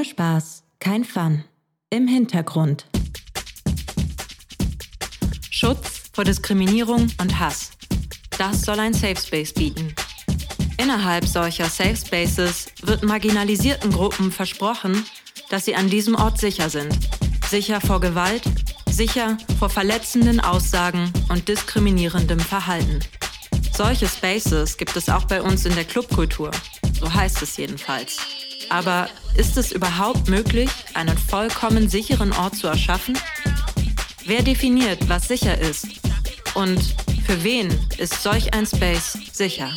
Ohne 0.00 0.08
Spaß, 0.08 0.62
kein 0.78 1.04
Fun. 1.04 1.44
Im 1.90 2.08
Hintergrund. 2.08 2.86
Schutz 5.50 6.08
vor 6.14 6.24
Diskriminierung 6.24 7.08
und 7.20 7.38
Hass. 7.38 7.72
Das 8.38 8.62
soll 8.62 8.80
ein 8.80 8.94
Safe 8.94 9.20
Space 9.20 9.52
bieten. 9.52 9.94
Innerhalb 10.78 11.26
solcher 11.26 11.68
Safe 11.68 11.96
Spaces 11.96 12.72
wird 12.80 13.02
marginalisierten 13.02 13.92
Gruppen 13.92 14.32
versprochen, 14.32 15.04
dass 15.50 15.66
sie 15.66 15.74
an 15.74 15.90
diesem 15.90 16.14
Ort 16.14 16.40
sicher 16.40 16.70
sind. 16.70 16.98
Sicher 17.50 17.82
vor 17.82 18.00
Gewalt, 18.00 18.44
sicher 18.88 19.36
vor 19.58 19.68
verletzenden 19.68 20.40
Aussagen 20.40 21.12
und 21.28 21.46
diskriminierendem 21.46 22.40
Verhalten. 22.40 23.00
Solche 23.76 24.08
Spaces 24.08 24.78
gibt 24.78 24.96
es 24.96 25.10
auch 25.10 25.26
bei 25.26 25.42
uns 25.42 25.66
in 25.66 25.74
der 25.74 25.84
Clubkultur. 25.84 26.52
So 26.98 27.12
heißt 27.12 27.42
es 27.42 27.58
jedenfalls. 27.58 28.39
Aber 28.70 29.08
ist 29.36 29.56
es 29.56 29.72
überhaupt 29.72 30.28
möglich, 30.28 30.70
einen 30.94 31.18
vollkommen 31.18 31.88
sicheren 31.88 32.32
Ort 32.32 32.54
zu 32.56 32.68
erschaffen? 32.68 33.18
Wer 34.24 34.42
definiert, 34.42 35.08
was 35.08 35.26
sicher 35.26 35.58
ist? 35.58 35.88
Und 36.54 36.80
für 37.26 37.42
wen 37.42 37.68
ist 37.98 38.22
solch 38.22 38.54
ein 38.54 38.66
Space 38.66 39.18
sicher? 39.32 39.72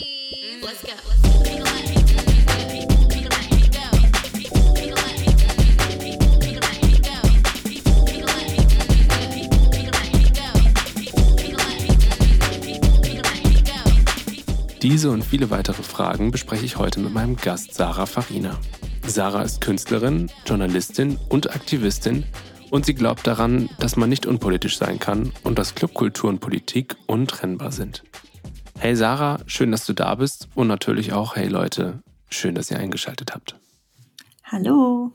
Diese 14.83 15.09
und 15.11 15.23
viele 15.23 15.49
weitere 15.49 15.81
Fragen 15.81 16.29
bespreche 16.29 16.65
ich 16.65 16.77
heute 16.77 16.99
mit 16.99 17.13
meinem 17.13 17.37
Gast 17.37 17.73
Sarah 17.73 18.05
Farina. 18.05 18.59
Sarah 19.05 19.43
ist 19.43 19.61
Künstlerin, 19.61 20.31
Journalistin 20.45 21.19
und 21.29 21.53
Aktivistin 21.53 22.23
und 22.71 22.85
sie 22.85 22.95
glaubt 22.95 23.27
daran, 23.27 23.69
dass 23.79 23.95
man 23.95 24.09
nicht 24.09 24.25
unpolitisch 24.25 24.77
sein 24.77 24.99
kann 24.99 25.31
und 25.43 25.59
dass 25.59 25.75
Clubkultur 25.75 26.29
und 26.29 26.39
Politik 26.39 26.95
untrennbar 27.05 27.71
sind. 27.71 28.03
Hey 28.79 28.95
Sarah, 28.95 29.39
schön, 29.45 29.71
dass 29.71 29.85
du 29.85 29.93
da 29.93 30.15
bist 30.15 30.47
und 30.55 30.67
natürlich 30.67 31.13
auch 31.13 31.35
hey 31.35 31.47
Leute, 31.47 32.01
schön, 32.29 32.55
dass 32.55 32.71
ihr 32.71 32.79
eingeschaltet 32.79 33.33
habt. 33.33 33.55
Hallo. 34.45 35.11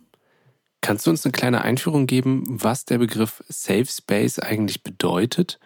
Kannst 0.81 1.07
du 1.07 1.11
uns 1.11 1.25
eine 1.25 1.33
kleine 1.33 1.63
Einführung 1.63 2.07
geben, 2.07 2.45
was 2.47 2.85
der 2.85 2.99
Begriff 2.99 3.43
Safe 3.49 3.87
Space 3.87 4.39
eigentlich 4.39 4.83
bedeutet 4.83 5.59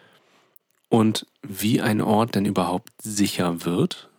und 0.89 1.27
wie 1.43 1.81
ein 1.81 2.01
Ort 2.01 2.35
denn 2.35 2.47
überhaupt 2.47 2.91
sicher 3.03 3.65
wird? 3.65 4.12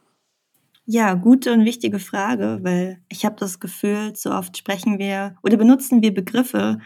Ja, 0.85 1.13
gute 1.13 1.53
und 1.53 1.63
wichtige 1.63 1.97
Frage, 1.97 2.59
weil 2.61 3.01
ich 3.07 3.23
habe 3.25 3.35
das 3.37 3.59
Gefühl, 3.61 4.13
so 4.15 4.31
oft 4.31 4.57
sprechen 4.57 4.99
wir 4.99 5.37
oder 5.41 5.55
benutzen 5.55 6.01
wir 6.01 6.13
Begriffe 6.13 6.79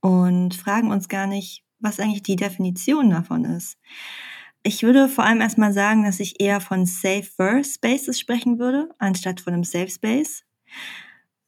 und 0.00 0.54
fragen 0.54 0.90
uns 0.90 1.08
gar 1.08 1.28
nicht, 1.28 1.64
was 1.78 2.00
eigentlich 2.00 2.24
die 2.24 2.36
Definition 2.36 3.10
davon 3.10 3.44
ist. 3.44 3.78
Ich 4.64 4.82
würde 4.82 5.08
vor 5.08 5.24
allem 5.24 5.40
erstmal 5.40 5.72
sagen, 5.72 6.02
dass 6.04 6.18
ich 6.18 6.40
eher 6.40 6.60
von 6.60 6.86
safer 6.86 7.62
Spaces 7.62 8.18
sprechen 8.18 8.58
würde, 8.58 8.88
anstatt 8.98 9.40
von 9.40 9.54
einem 9.54 9.64
Safe 9.64 9.88
Space. 9.90 10.42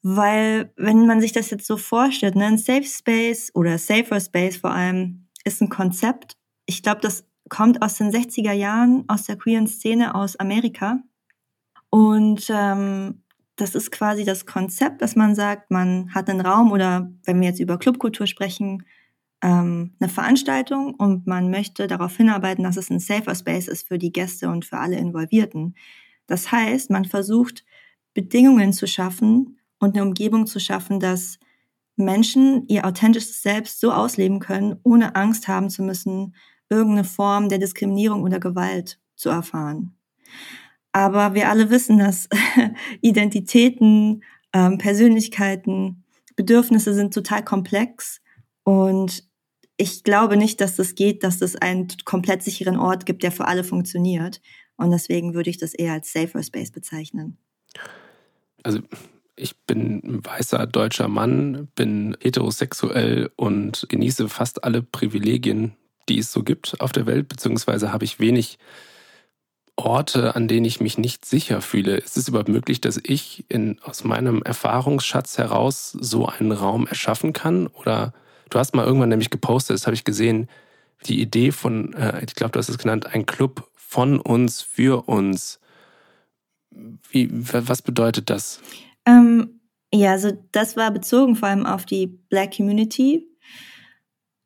Weil, 0.02 0.72
wenn 0.76 1.06
man 1.06 1.20
sich 1.20 1.32
das 1.32 1.50
jetzt 1.50 1.66
so 1.66 1.76
vorstellt, 1.76 2.36
ne, 2.36 2.46
ein 2.46 2.58
Safe 2.58 2.84
Space 2.84 3.50
oder 3.54 3.76
Safer 3.76 4.20
Space 4.20 4.58
vor 4.58 4.70
allem 4.70 5.26
ist 5.44 5.60
ein 5.60 5.68
Konzept. 5.68 6.36
Ich 6.66 6.82
glaube, 6.84 7.00
das 7.00 7.26
kommt 7.48 7.82
aus 7.82 7.96
den 7.96 8.12
60er 8.12 8.52
Jahren, 8.52 9.04
aus 9.08 9.24
der 9.24 9.36
queeren 9.36 9.66
Szene 9.66 10.14
aus 10.14 10.36
Amerika. 10.36 11.02
Und 11.90 12.46
ähm, 12.50 13.22
das 13.56 13.74
ist 13.74 13.90
quasi 13.90 14.24
das 14.24 14.46
Konzept, 14.46 15.02
dass 15.02 15.16
man 15.16 15.34
sagt, 15.34 15.70
man 15.70 16.14
hat 16.14 16.30
einen 16.30 16.40
Raum 16.40 16.72
oder 16.72 17.10
wenn 17.24 17.40
wir 17.40 17.48
jetzt 17.48 17.60
über 17.60 17.78
Clubkultur 17.78 18.26
sprechen, 18.26 18.84
ähm, 19.42 19.94
eine 20.00 20.08
Veranstaltung 20.08 20.94
und 20.94 21.26
man 21.26 21.50
möchte 21.50 21.86
darauf 21.86 22.16
hinarbeiten, 22.16 22.64
dass 22.64 22.76
es 22.76 22.90
ein 22.90 23.00
safer 23.00 23.34
Space 23.34 23.68
ist 23.68 23.86
für 23.86 23.98
die 23.98 24.12
Gäste 24.12 24.48
und 24.48 24.64
für 24.64 24.78
alle 24.78 24.96
Involvierten. 24.96 25.74
Das 26.26 26.52
heißt, 26.52 26.90
man 26.90 27.04
versucht 27.04 27.64
Bedingungen 28.14 28.72
zu 28.72 28.86
schaffen 28.86 29.58
und 29.78 29.94
eine 29.94 30.04
Umgebung 30.04 30.46
zu 30.46 30.60
schaffen, 30.60 31.00
dass 31.00 31.38
Menschen 31.96 32.66
ihr 32.68 32.84
authentisches 32.84 33.42
Selbst 33.42 33.80
so 33.80 33.92
ausleben 33.92 34.38
können, 34.38 34.78
ohne 34.82 35.16
Angst 35.16 35.48
haben 35.48 35.70
zu 35.70 35.82
müssen, 35.82 36.34
irgendeine 36.68 37.04
Form 37.04 37.48
der 37.48 37.58
Diskriminierung 37.58 38.22
oder 38.22 38.38
Gewalt 38.38 39.00
zu 39.16 39.30
erfahren. 39.30 39.96
Aber 40.92 41.34
wir 41.34 41.48
alle 41.48 41.70
wissen, 41.70 41.98
dass 41.98 42.28
Identitäten, 43.00 44.22
ähm, 44.52 44.78
Persönlichkeiten, 44.78 46.04
Bedürfnisse 46.36 46.94
sind 46.94 47.12
total 47.12 47.44
komplex 47.44 48.20
und 48.64 49.24
ich 49.78 50.02
glaube 50.02 50.36
nicht, 50.36 50.60
dass 50.60 50.76
das 50.76 50.94
geht, 50.94 51.22
dass 51.22 51.40
es 51.40 51.56
einen 51.56 51.88
komplett 52.04 52.42
sicheren 52.42 52.76
Ort 52.76 53.06
gibt, 53.06 53.22
der 53.22 53.32
für 53.32 53.46
alle 53.46 53.62
funktioniert. 53.62 54.40
Und 54.76 54.90
deswegen 54.90 55.34
würde 55.34 55.50
ich 55.50 55.56
das 55.56 55.72
eher 55.72 55.92
als 55.92 56.12
Safer 56.12 56.42
Space 56.42 56.72
bezeichnen. 56.72 57.38
Also 58.64 58.80
ich 59.36 59.56
bin 59.66 60.02
ein 60.04 60.26
weißer 60.26 60.66
deutscher 60.66 61.08
Mann, 61.08 61.68
bin 61.76 62.16
heterosexuell 62.20 63.30
und 63.36 63.86
genieße 63.88 64.28
fast 64.28 64.64
alle 64.64 64.82
Privilegien, 64.82 65.74
die 66.08 66.18
es 66.18 66.32
so 66.32 66.42
gibt 66.42 66.80
auf 66.80 66.90
der 66.90 67.06
Welt, 67.06 67.28
beziehungsweise 67.28 67.92
habe 67.92 68.04
ich 68.04 68.18
wenig 68.18 68.58
Orte, 69.78 70.34
an 70.34 70.48
denen 70.48 70.66
ich 70.66 70.80
mich 70.80 70.98
nicht 70.98 71.24
sicher 71.24 71.60
fühle. 71.60 71.96
Ist 71.96 72.16
es 72.16 72.28
überhaupt 72.28 72.48
möglich, 72.48 72.80
dass 72.80 73.00
ich 73.02 73.44
in, 73.48 73.78
aus 73.82 74.04
meinem 74.04 74.42
Erfahrungsschatz 74.42 75.38
heraus 75.38 75.92
so 75.92 76.26
einen 76.26 76.52
Raum 76.52 76.86
erschaffen 76.86 77.32
kann? 77.32 77.68
Oder 77.68 78.12
du 78.50 78.58
hast 78.58 78.74
mal 78.74 78.84
irgendwann 78.84 79.08
nämlich 79.08 79.30
gepostet, 79.30 79.74
das 79.74 79.86
habe 79.86 79.94
ich 79.94 80.04
gesehen, 80.04 80.48
die 81.06 81.20
Idee 81.20 81.52
von, 81.52 81.94
äh, 81.94 82.24
ich 82.24 82.34
glaube, 82.34 82.52
du 82.52 82.58
hast 82.58 82.68
es 82.68 82.78
genannt, 82.78 83.06
ein 83.06 83.24
Club 83.24 83.68
von 83.76 84.20
uns, 84.20 84.60
für 84.60 85.08
uns. 85.08 85.60
Wie, 86.70 87.28
was 87.32 87.82
bedeutet 87.82 88.30
das? 88.30 88.60
Ähm, 89.06 89.60
ja, 89.94 90.12
also 90.12 90.32
das 90.52 90.76
war 90.76 90.90
bezogen 90.90 91.36
vor 91.36 91.48
allem 91.48 91.66
auf 91.66 91.86
die 91.86 92.06
Black 92.06 92.56
Community, 92.56 93.26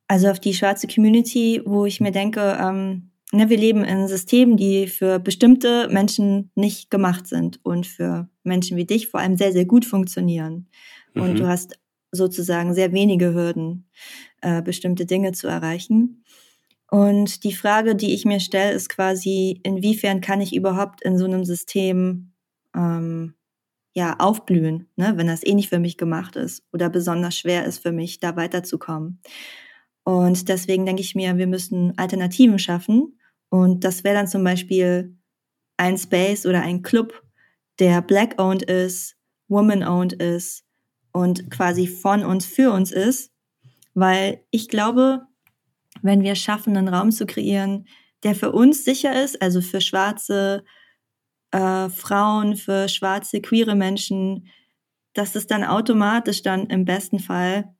also 0.09 0.28
auf 0.28 0.41
die 0.41 0.54
schwarze 0.54 0.87
Community, 0.87 1.62
wo 1.65 1.87
ich 1.87 2.00
mir 2.00 2.12
denke, 2.12 2.59
ähm, 2.60 3.12
ne, 3.32 3.48
wir 3.48 3.56
leben 3.56 3.84
in 3.84 4.09
Systemen, 4.09 4.56
die 4.56 4.87
für 4.87 5.19
bestimmte 5.19 5.88
Menschen 5.91 6.50
nicht 6.54 6.91
gemacht 6.91 7.26
sind 7.26 7.60
und 7.65 7.87
für 7.87 8.28
Menschen 8.44 8.76
wie 8.76 8.84
dich 8.84 9.09
vor 9.09 9.20
allem 9.20 9.37
sehr, 9.37 9.53
sehr 9.53 9.65
gut 9.65 9.84
funktionieren. 9.84 10.69
Mhm. 11.15 11.22
Und 11.22 11.38
du 11.38 11.47
hast 11.47 11.78
sozusagen 12.12 12.75
sehr 12.75 12.92
wenige 12.92 13.34
Hürden, 13.34 13.88
äh, 14.42 14.62
bestimmte 14.62 15.06
Dinge 15.06 15.32
zu 15.32 15.48
erreichen. 15.48 16.25
Und 16.91 17.44
die 17.44 17.54
Frage, 17.54 17.97
die 17.97 18.12
ich 18.12 18.26
mir 18.26 18.38
stelle, 18.38 18.72
ist 18.72 18.91
quasi, 18.91 19.60
inwiefern 19.62 20.21
kann 20.21 20.42
ich 20.42 20.54
überhaupt 20.54 21.03
in 21.03 21.16
so 21.16 21.25
einem 21.25 21.44
System 21.47 22.32
ähm, 22.76 23.34
ja 23.94 24.16
aufblühen, 24.19 24.88
ne, 24.97 25.15
wenn 25.16 25.26
das 25.26 25.44
eh 25.44 25.54
nicht 25.54 25.71
für 25.71 25.78
mich 25.78 25.97
gemacht 25.97 26.37
ist 26.37 26.62
oder 26.72 26.91
besonders 26.91 27.37
schwer 27.37 27.65
ist 27.65 27.78
für 27.78 27.92
mich, 27.92 28.21
da 28.21 28.37
weiterzukommen. 28.37 29.21
Und 30.04 30.48
deswegen 30.48 30.84
denke 30.84 31.00
ich 31.00 31.15
mir, 31.15 31.38
wir 31.38 31.47
müssen 31.47 31.97
Alternativen 31.97 32.59
schaffen. 32.59 33.19
Und 33.53 33.85
das 33.85 34.03
wäre 34.03 34.15
dann 34.15 34.29
zum 34.29 34.43
Beispiel 34.43 35.15
ein 35.77 35.99
Space 35.99 36.47
oder 36.47 36.63
ein 36.63 36.81
Club, 36.81 37.23
der 37.81 38.01
black-owned 38.01 38.63
ist, 38.63 39.15
woman-owned 39.49 40.15
ist 40.15 40.65
und 41.13 41.51
quasi 41.51 41.87
von 41.87 42.25
uns 42.25 42.47
für 42.47 42.73
uns 42.73 42.93
ist. 42.93 43.31
Weil 43.93 44.43
ich 44.51 44.71
glaube, 44.71 45.27
wenn 46.01 46.23
wir 46.23 46.35
schaffen, 46.35 46.79
einen 46.79 46.89
Raum 46.89 47.13
zu 47.13 47.27
kreieren, 47.27 47.87
der 48.23 48.35
für 48.35 48.53
uns 48.53 48.87
sicher 48.87 49.23
ist, 49.23 49.43
also 49.43 49.61
für 49.61 49.83
schwarze 49.83 50.65
äh, 51.51 51.91
Frauen, 51.91 52.57
für 52.57 52.89
schwarze, 52.89 53.43
queere 53.43 53.75
Menschen, 53.75 54.48
dass 55.13 55.34
es 55.34 55.47
dann 55.47 55.63
automatisch 55.63 56.41
dann 56.41 56.69
im 56.69 56.87
besten 56.87 57.19
Fall 57.19 57.77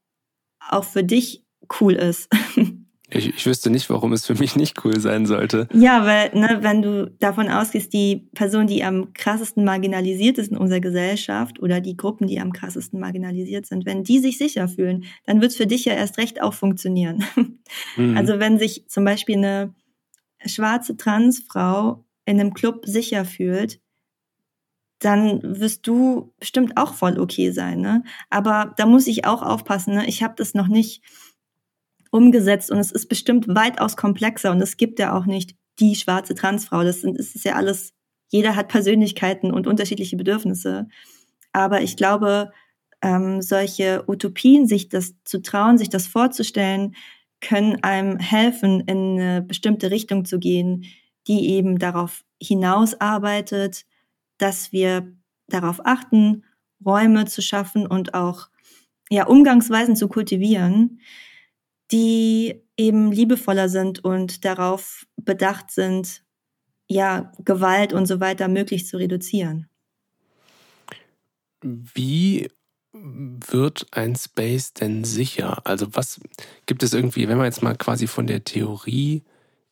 auch 0.69 0.85
für 0.85 1.03
dich 1.03 1.47
cool 1.81 1.95
ist. 1.95 2.29
Ich, 3.14 3.29
ich 3.29 3.47
wüsste 3.47 3.70
nicht, 3.70 3.91
warum 3.91 4.12
es 4.12 4.26
für 4.26 4.35
mich 4.35 4.56
nicht 4.56 4.85
cool 4.85 4.99
sein 5.00 5.26
sollte. 5.26 5.69
Ja, 5.75 6.06
weil, 6.06 6.31
ne, 6.35 6.59
wenn 6.62 6.82
du 6.82 7.11
davon 7.20 7.49
ausgehst, 7.49 7.93
die 7.93 8.29
Person, 8.35 8.67
die 8.67 8.85
am 8.85 9.12
krassesten 9.12 9.64
marginalisiert 9.64 10.38
ist 10.38 10.50
in 10.50 10.56
unserer 10.56 10.81
Gesellschaft 10.81 11.61
oder 11.61 11.81
die 11.81 11.97
Gruppen, 11.97 12.26
die 12.26 12.41
am 12.41 12.53
krassesten 12.53 12.99
marginalisiert 12.99 13.67
sind, 13.67 13.85
wenn 13.87 14.05
die 14.05 14.19
sich 14.19 14.38
sicher 14.38 14.69
fühlen, 14.69 15.05
dann 15.26 15.41
wird 15.41 15.53
es 15.53 15.56
für 15.56 15.67
dich 15.67 15.85
ja 15.85 15.94
erst 15.94 16.19
recht 16.19 16.43
auch 16.43 16.55
funktionieren. 16.55 17.25
Mhm. 17.97 18.17
Also 18.17 18.38
wenn 18.38 18.59
sich 18.59 18.88
zum 18.88 19.05
Beispiel 19.05 19.37
eine 19.37 19.75
schwarze 20.47 20.97
Transfrau 20.97 22.05
in 22.25 22.41
einem 22.41 22.55
Club 22.55 22.87
sicher 22.87 23.25
fühlt, 23.25 23.81
dann 24.99 25.41
wirst 25.43 25.87
du 25.87 26.32
bestimmt 26.38 26.76
auch 26.76 26.94
voll 26.94 27.19
okay 27.19 27.50
sein. 27.50 27.81
Ne? 27.81 28.05
Aber 28.31 28.75
da 28.76 28.87
muss 28.87 29.06
ich 29.06 29.25
auch 29.25 29.43
aufpassen. 29.43 29.94
Ne? 29.94 30.06
Ich 30.06 30.23
habe 30.23 30.35
das 30.37 30.55
noch 30.55 30.69
nicht 30.69 31.03
umgesetzt 32.12 32.70
und 32.70 32.79
es 32.79 32.93
ist 32.93 33.09
bestimmt 33.09 33.49
weitaus 33.49 33.97
komplexer 33.97 34.53
und 34.53 34.61
es 34.61 34.76
gibt 34.76 34.99
ja 34.99 35.17
auch 35.17 35.25
nicht 35.25 35.56
die 35.81 35.97
schwarze 35.97 36.35
Transfrau. 36.35 36.85
Das, 36.85 37.00
sind, 37.00 37.19
das 37.19 37.35
ist 37.35 37.44
ja 37.44 37.55
alles, 37.55 37.94
jeder 38.29 38.55
hat 38.55 38.69
Persönlichkeiten 38.69 39.50
und 39.50 39.67
unterschiedliche 39.67 40.17
Bedürfnisse. 40.17 40.88
Aber 41.53 41.81
ich 41.81 41.97
glaube, 41.97 42.53
ähm, 43.00 43.41
solche 43.41 44.05
Utopien, 44.06 44.67
sich 44.67 44.91
das 44.91 45.14
zu 45.25 45.41
trauen, 45.41 45.79
sich 45.79 45.88
das 45.88 46.06
vorzustellen, 46.06 46.94
können 47.41 47.82
einem 47.82 48.19
helfen, 48.19 48.81
in 48.81 49.19
eine 49.19 49.43
bestimmte 49.43 49.91
Richtung 49.91 50.26
zu 50.26 50.38
gehen, 50.38 50.85
die 51.26 51.49
eben 51.50 51.79
darauf 51.79 52.25
hinausarbeitet, 52.41 53.87
dass 54.37 54.70
wir 54.70 55.17
darauf 55.49 55.85
achten, 55.85 56.44
Räume 56.85 57.25
zu 57.25 57.41
schaffen 57.41 57.87
und 57.87 58.12
auch 58.12 58.49
ja, 59.08 59.26
Umgangsweisen 59.26 59.97
zu 59.97 60.08
kultivieren, 60.08 61.00
die 61.93 62.62
eben 62.77 63.12
liebevoller 63.12 63.69
sind 63.69 64.05
und 64.05 64.44
darauf 64.44 65.06
bedacht 65.17 65.71
sind, 65.71 66.23
ja, 66.89 67.33
Gewalt 67.44 67.93
und 67.93 68.06
so 68.06 68.21
weiter 68.21 68.49
möglichst 68.49 68.89
zu 68.89 68.97
reduzieren. 68.97 69.69
Wie 71.62 72.49
wird 72.93 73.87
ein 73.93 74.17
Space 74.17 74.75
denn 74.75 75.05
sicher? 75.05 75.67
Also 75.67 75.94
was 75.94 76.21
gibt 76.67 76.83
es 76.83 76.93
irgendwie, 76.93 77.29
wenn 77.29 77.39
wir 77.39 77.44
jetzt 77.44 77.62
mal 77.62 77.77
quasi 77.77 78.06
von 78.06 78.27
der 78.27 78.44
Theorie 78.44 79.23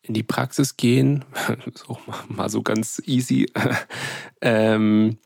in 0.02 0.14
die 0.14 0.22
Praxis 0.22 0.76
gehen, 0.76 1.25
so, 1.75 1.99
mal 2.28 2.49
so 2.49 2.62
ganz 2.62 3.02
easy, 3.05 3.50
ähm, 4.40 5.19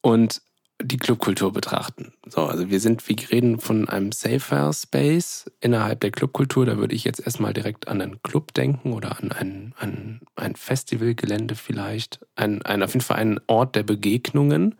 und 0.00 0.42
die 0.84 0.98
Clubkultur 0.98 1.52
betrachten. 1.52 2.12
So, 2.26 2.42
also 2.42 2.70
wir 2.70 2.80
sind, 2.80 3.08
wir 3.08 3.16
reden 3.30 3.58
von 3.58 3.88
einem 3.88 4.12
safer 4.12 4.72
Space 4.72 5.50
innerhalb 5.60 6.00
der 6.00 6.10
Clubkultur. 6.10 6.66
Da 6.66 6.76
würde 6.76 6.94
ich 6.94 7.04
jetzt 7.04 7.20
erstmal 7.20 7.52
direkt 7.52 7.88
an 7.88 8.00
einen 8.00 8.22
Club 8.22 8.54
denken 8.54 8.92
oder 8.92 9.18
an 9.18 9.32
ein, 9.32 9.74
an 9.78 10.20
ein 10.36 10.56
Festivalgelände 10.56 11.54
vielleicht. 11.54 12.20
Ein, 12.36 12.62
ein, 12.62 12.82
auf 12.82 12.92
jeden 12.92 13.04
Fall 13.04 13.16
einen 13.16 13.40
Ort 13.46 13.76
der 13.76 13.82
Begegnungen. 13.82 14.76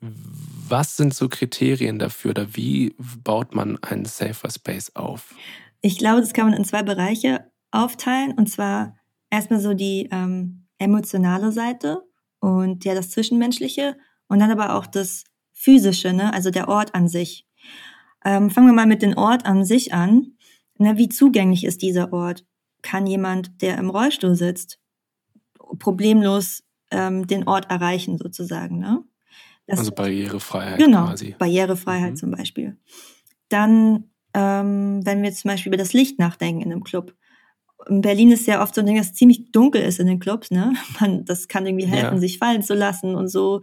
Was 0.00 0.96
sind 0.96 1.14
so 1.14 1.28
Kriterien 1.28 1.98
dafür 1.98 2.32
oder 2.32 2.54
wie 2.54 2.94
baut 2.98 3.54
man 3.54 3.82
einen 3.82 4.04
safer 4.04 4.50
Space 4.50 4.92
auf? 4.94 5.34
Ich 5.80 5.98
glaube, 5.98 6.20
das 6.20 6.32
kann 6.32 6.50
man 6.50 6.54
in 6.54 6.64
zwei 6.64 6.82
Bereiche 6.82 7.50
aufteilen. 7.70 8.32
Und 8.32 8.50
zwar 8.50 8.96
erstmal 9.30 9.60
so 9.60 9.74
die 9.74 10.08
ähm, 10.12 10.66
emotionale 10.78 11.52
Seite 11.52 12.02
und 12.40 12.84
ja 12.84 12.94
das 12.94 13.10
Zwischenmenschliche 13.10 13.96
und 14.34 14.40
dann 14.40 14.50
aber 14.50 14.74
auch 14.74 14.86
das 14.86 15.22
Physische, 15.52 16.12
ne? 16.12 16.34
also 16.34 16.50
der 16.50 16.66
Ort 16.66 16.92
an 16.92 17.06
sich. 17.06 17.46
Ähm, 18.24 18.50
fangen 18.50 18.66
wir 18.66 18.74
mal 18.74 18.84
mit 18.84 19.00
dem 19.00 19.16
Ort 19.16 19.46
an 19.46 19.64
sich 19.64 19.94
an. 19.94 20.32
Ne, 20.76 20.96
wie 20.96 21.08
zugänglich 21.08 21.62
ist 21.62 21.82
dieser 21.82 22.12
Ort? 22.12 22.44
Kann 22.82 23.06
jemand, 23.06 23.62
der 23.62 23.78
im 23.78 23.90
Rollstuhl 23.90 24.34
sitzt, 24.34 24.80
problemlos 25.78 26.64
ähm, 26.90 27.28
den 27.28 27.46
Ort 27.46 27.70
erreichen 27.70 28.18
sozusagen? 28.18 28.80
Ne? 28.80 29.04
Das, 29.68 29.78
also 29.78 29.92
Barrierefreiheit 29.92 30.78
genau, 30.80 31.06
quasi. 31.06 31.36
Barrierefreiheit 31.38 32.14
mhm. 32.14 32.16
zum 32.16 32.30
Beispiel. 32.32 32.76
Dann, 33.48 34.10
ähm, 34.34 35.06
wenn 35.06 35.22
wir 35.22 35.32
zum 35.32 35.48
Beispiel 35.48 35.70
über 35.70 35.78
das 35.80 35.92
Licht 35.92 36.18
nachdenken 36.18 36.60
in 36.60 36.72
einem 36.72 36.82
Club. 36.82 37.14
In 37.88 38.00
Berlin 38.00 38.32
ist 38.32 38.48
ja 38.48 38.60
oft 38.60 38.74
so 38.74 38.80
ein 38.80 38.86
Ding, 38.86 38.96
dass 38.96 39.10
es 39.10 39.14
ziemlich 39.14 39.52
dunkel 39.52 39.82
ist 39.82 40.00
in 40.00 40.08
den 40.08 40.18
Clubs. 40.18 40.50
Ne? 40.50 40.74
Man, 41.00 41.24
das 41.24 41.46
kann 41.46 41.66
irgendwie 41.66 41.86
helfen, 41.86 42.14
ja. 42.14 42.20
sich 42.20 42.38
fallen 42.38 42.62
zu 42.64 42.74
lassen 42.74 43.14
und 43.14 43.28
so. 43.28 43.62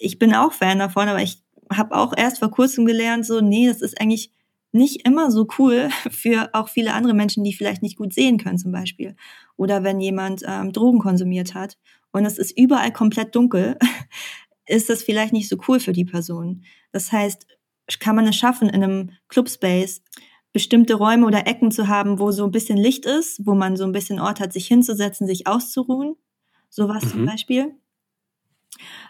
Ich 0.00 0.18
bin 0.18 0.34
auch 0.34 0.52
Fan 0.52 0.80
davon, 0.80 1.08
aber 1.08 1.22
ich 1.22 1.42
habe 1.72 1.94
auch 1.94 2.12
erst 2.16 2.40
vor 2.40 2.50
kurzem 2.50 2.86
gelernt, 2.86 3.24
so, 3.24 3.40
nee, 3.40 3.68
das 3.68 3.80
ist 3.80 4.00
eigentlich 4.00 4.32
nicht 4.72 5.06
immer 5.06 5.30
so 5.30 5.46
cool 5.58 5.90
für 6.10 6.50
auch 6.52 6.68
viele 6.68 6.94
andere 6.94 7.14
Menschen, 7.14 7.44
die 7.44 7.52
vielleicht 7.52 7.82
nicht 7.82 7.96
gut 7.96 8.12
sehen 8.12 8.38
können 8.38 8.58
zum 8.58 8.72
Beispiel. 8.72 9.14
Oder 9.56 9.84
wenn 9.84 10.00
jemand 10.00 10.42
ähm, 10.46 10.72
Drogen 10.72 10.98
konsumiert 10.98 11.54
hat 11.54 11.78
und 12.12 12.24
es 12.24 12.38
ist 12.38 12.56
überall 12.58 12.92
komplett 12.92 13.34
dunkel, 13.34 13.78
ist 14.66 14.88
das 14.88 15.02
vielleicht 15.02 15.32
nicht 15.32 15.48
so 15.48 15.56
cool 15.68 15.80
für 15.80 15.92
die 15.92 16.04
Person. 16.04 16.64
Das 16.92 17.12
heißt, 17.12 17.46
kann 17.98 18.16
man 18.16 18.26
es 18.26 18.36
schaffen, 18.36 18.68
in 18.68 18.82
einem 18.82 19.10
Clubspace 19.28 20.02
bestimmte 20.52 20.94
Räume 20.94 21.26
oder 21.26 21.46
Ecken 21.46 21.70
zu 21.70 21.88
haben, 21.88 22.18
wo 22.18 22.32
so 22.32 22.44
ein 22.44 22.50
bisschen 22.50 22.76
Licht 22.76 23.06
ist, 23.06 23.44
wo 23.46 23.54
man 23.54 23.76
so 23.76 23.84
ein 23.84 23.92
bisschen 23.92 24.18
Ort 24.18 24.40
hat, 24.40 24.52
sich 24.52 24.66
hinzusetzen, 24.66 25.26
sich 25.26 25.46
auszuruhen. 25.46 26.16
Sowas 26.68 27.04
mhm. 27.04 27.10
zum 27.10 27.26
Beispiel. 27.26 27.74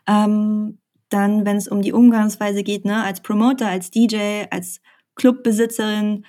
Ähm, 0.07 0.79
dann, 1.09 1.45
wenn 1.45 1.57
es 1.57 1.69
um 1.69 1.83
die 1.83 1.93
Umgangsweise 1.93 2.63
geht, 2.63 2.85
ne, 2.85 3.03
als 3.03 3.21
Promoter, 3.21 3.69
als 3.69 3.91
DJ, 3.91 4.45
als 4.51 4.81
Clubbesitzerin, 5.17 6.25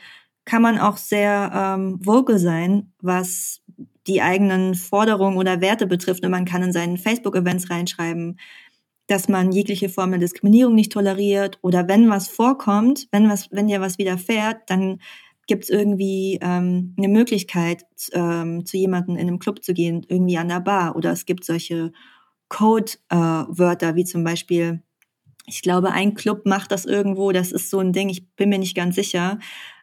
kann 0.46 0.62
man 0.62 0.80
auch 0.80 0.98
sehr 0.98 1.52
ähm, 1.54 2.00
vocal 2.04 2.40
sein, 2.40 2.92
was 3.02 3.62
die 4.08 4.22
eigenen 4.22 4.74
Forderungen 4.76 5.38
oder 5.38 5.62
Werte 5.62 5.86
betrifft. 5.86 6.26
Und 6.26 6.32
man 6.32 6.46
kann 6.46 6.64
in 6.64 6.74
seinen 6.74 6.98
Facebook-Events 6.98 7.70
reinschreiben, 7.70 8.40
dass 9.08 9.30
man 9.30 9.52
jegliche 9.52 9.90
Form 9.90 10.12
der 10.12 10.20
Diskriminierung 10.20 10.74
nicht 10.74 10.92
toleriert 10.92 11.60
oder 11.62 11.88
wenn 11.88 12.10
was 12.10 12.28
vorkommt, 12.28 13.08
wenn 13.12 13.30
was, 13.30 13.50
wenn 13.52 13.68
dir 13.68 13.82
was 13.82 13.98
widerfährt, 13.98 14.62
dann 14.68 15.00
gibt 15.48 15.66
es 15.66 15.70
irgendwie 15.70 16.40
ähm, 16.42 16.96
eine 16.98 17.10
Möglichkeit, 17.10 17.84
ähm, 18.14 18.66
zu 18.66 18.78
jemandem 18.78 19.16
in 19.18 19.28
einem 19.28 19.40
Club 19.40 19.64
zu 19.64 19.74
gehen, 19.74 20.06
irgendwie 20.08 20.38
an 20.38 20.48
der 20.48 20.62
Bar. 20.62 20.96
Oder 20.96 21.12
es 21.12 21.26
gibt 21.26 21.44
solche 21.44 21.92
Codewörter, 22.52 23.90
äh, 23.90 23.96
wie 23.96 24.04
zum 24.04 24.26
Beispiel, 24.26 24.84
ich 25.46 25.62
glaube, 25.62 25.92
ein 25.92 26.16
Club 26.16 26.46
macht 26.46 26.72
das 26.72 26.86
irgendwo, 26.86 27.32
das 27.32 27.54
ist 27.54 27.70
so 27.70 27.80
ein 27.80 27.94
Ding, 27.94 28.10
ich 28.10 28.36
bin 28.36 28.50
mir 28.50 28.60
nicht 28.60 28.76
ganz 28.76 28.96
sicher, 28.96 29.40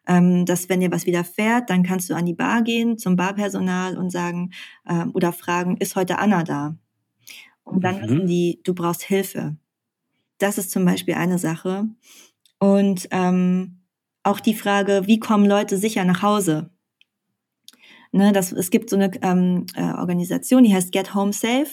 ähm, 0.07 0.45
dass 0.45 0.69
wenn 0.69 0.81
dir 0.81 0.93
was 0.93 1.07
widerfährt, 1.07 1.71
dann 1.71 1.83
kannst 1.83 2.11
du 2.11 2.15
an 2.15 2.27
die 2.27 2.35
Bar 2.35 2.63
gehen, 2.63 2.99
zum 2.99 3.17
Barpersonal 3.17 3.97
und 3.97 4.11
sagen 4.11 4.51
äh, 4.85 5.07
oder 5.15 5.33
fragen, 5.33 5.79
ist 5.79 5.97
heute 5.97 6.19
Anna 6.19 6.45
da? 6.45 6.77
Und 7.65 7.85
dann 7.85 7.97
mhm. 7.97 8.03
wissen 8.03 8.27
die, 8.27 8.61
du 8.65 8.75
brauchst 8.75 9.03
Hilfe. 9.03 9.57
Das 10.37 10.59
ist 10.59 10.71
zum 10.71 10.85
Beispiel 10.85 11.15
eine 11.15 11.39
Sache. 11.39 11.87
Und 12.59 13.09
ähm, 13.13 13.81
auch 14.23 14.41
die 14.41 14.55
Frage, 14.55 15.07
wie 15.07 15.19
kommen 15.19 15.47
Leute 15.47 15.79
sicher 15.79 16.05
nach 16.05 16.21
Hause? 16.21 16.71
Ne, 18.11 18.33
das, 18.33 18.53
es 18.53 18.71
gibt 18.71 18.89
so 18.89 18.97
eine 18.97 19.11
ähm, 19.23 19.67
äh, 19.75 19.83
Organisation, 19.83 20.65
die 20.65 20.73
heißt 20.73 20.93
Get 20.93 21.15
Home 21.15 21.33
Safe 21.33 21.67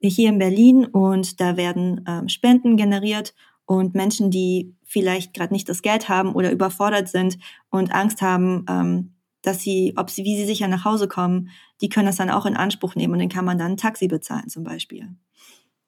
hier 0.00 0.30
in 0.30 0.38
Berlin 0.38 0.86
und 0.86 1.40
da 1.40 1.56
werden 1.56 2.04
ähm, 2.08 2.28
Spenden 2.28 2.76
generiert 2.76 3.34
und 3.66 3.94
Menschen, 3.94 4.30
die 4.30 4.74
vielleicht 4.82 5.34
gerade 5.34 5.52
nicht 5.52 5.68
das 5.68 5.82
Geld 5.82 6.08
haben 6.08 6.34
oder 6.34 6.52
überfordert 6.52 7.08
sind 7.08 7.38
und 7.70 7.92
Angst 7.92 8.22
haben, 8.22 8.64
ähm, 8.68 9.14
dass 9.42 9.60
sie, 9.60 9.92
ob 9.96 10.10
sie, 10.10 10.24
wie 10.24 10.36
sie 10.36 10.46
sicher 10.46 10.68
nach 10.68 10.84
Hause 10.84 11.06
kommen, 11.06 11.50
die 11.80 11.88
können 11.88 12.06
das 12.06 12.16
dann 12.16 12.30
auch 12.30 12.46
in 12.46 12.56
Anspruch 12.56 12.94
nehmen 12.94 13.12
und 13.12 13.18
dann 13.18 13.28
kann 13.28 13.44
man 13.44 13.58
dann 13.58 13.72
ein 13.72 13.76
Taxi 13.76 14.08
bezahlen 14.08 14.48
zum 14.48 14.64
Beispiel. 14.64 15.16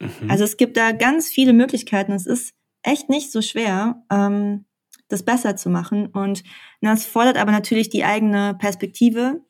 Mhm. 0.01 0.31
Also 0.31 0.45
es 0.45 0.57
gibt 0.57 0.77
da 0.77 0.93
ganz 0.93 1.29
viele 1.29 1.53
Möglichkeiten. 1.53 2.13
Es 2.13 2.27
ist 2.27 2.55
echt 2.83 3.09
nicht 3.09 3.33
so 3.33 3.41
schwer, 3.43 4.03
ähm, 4.11 4.67
das 5.09 5.25
besser 5.25 5.57
zu 5.57 5.71
machen. 5.71 6.07
Und 6.07 6.43
na, 6.81 6.91
das 6.91 7.07
fordert 7.07 7.39
aber 7.39 7.53
natürlich 7.53 7.89
die 7.89 8.05
eigene 8.05 8.55
Perspektive, 8.55 9.41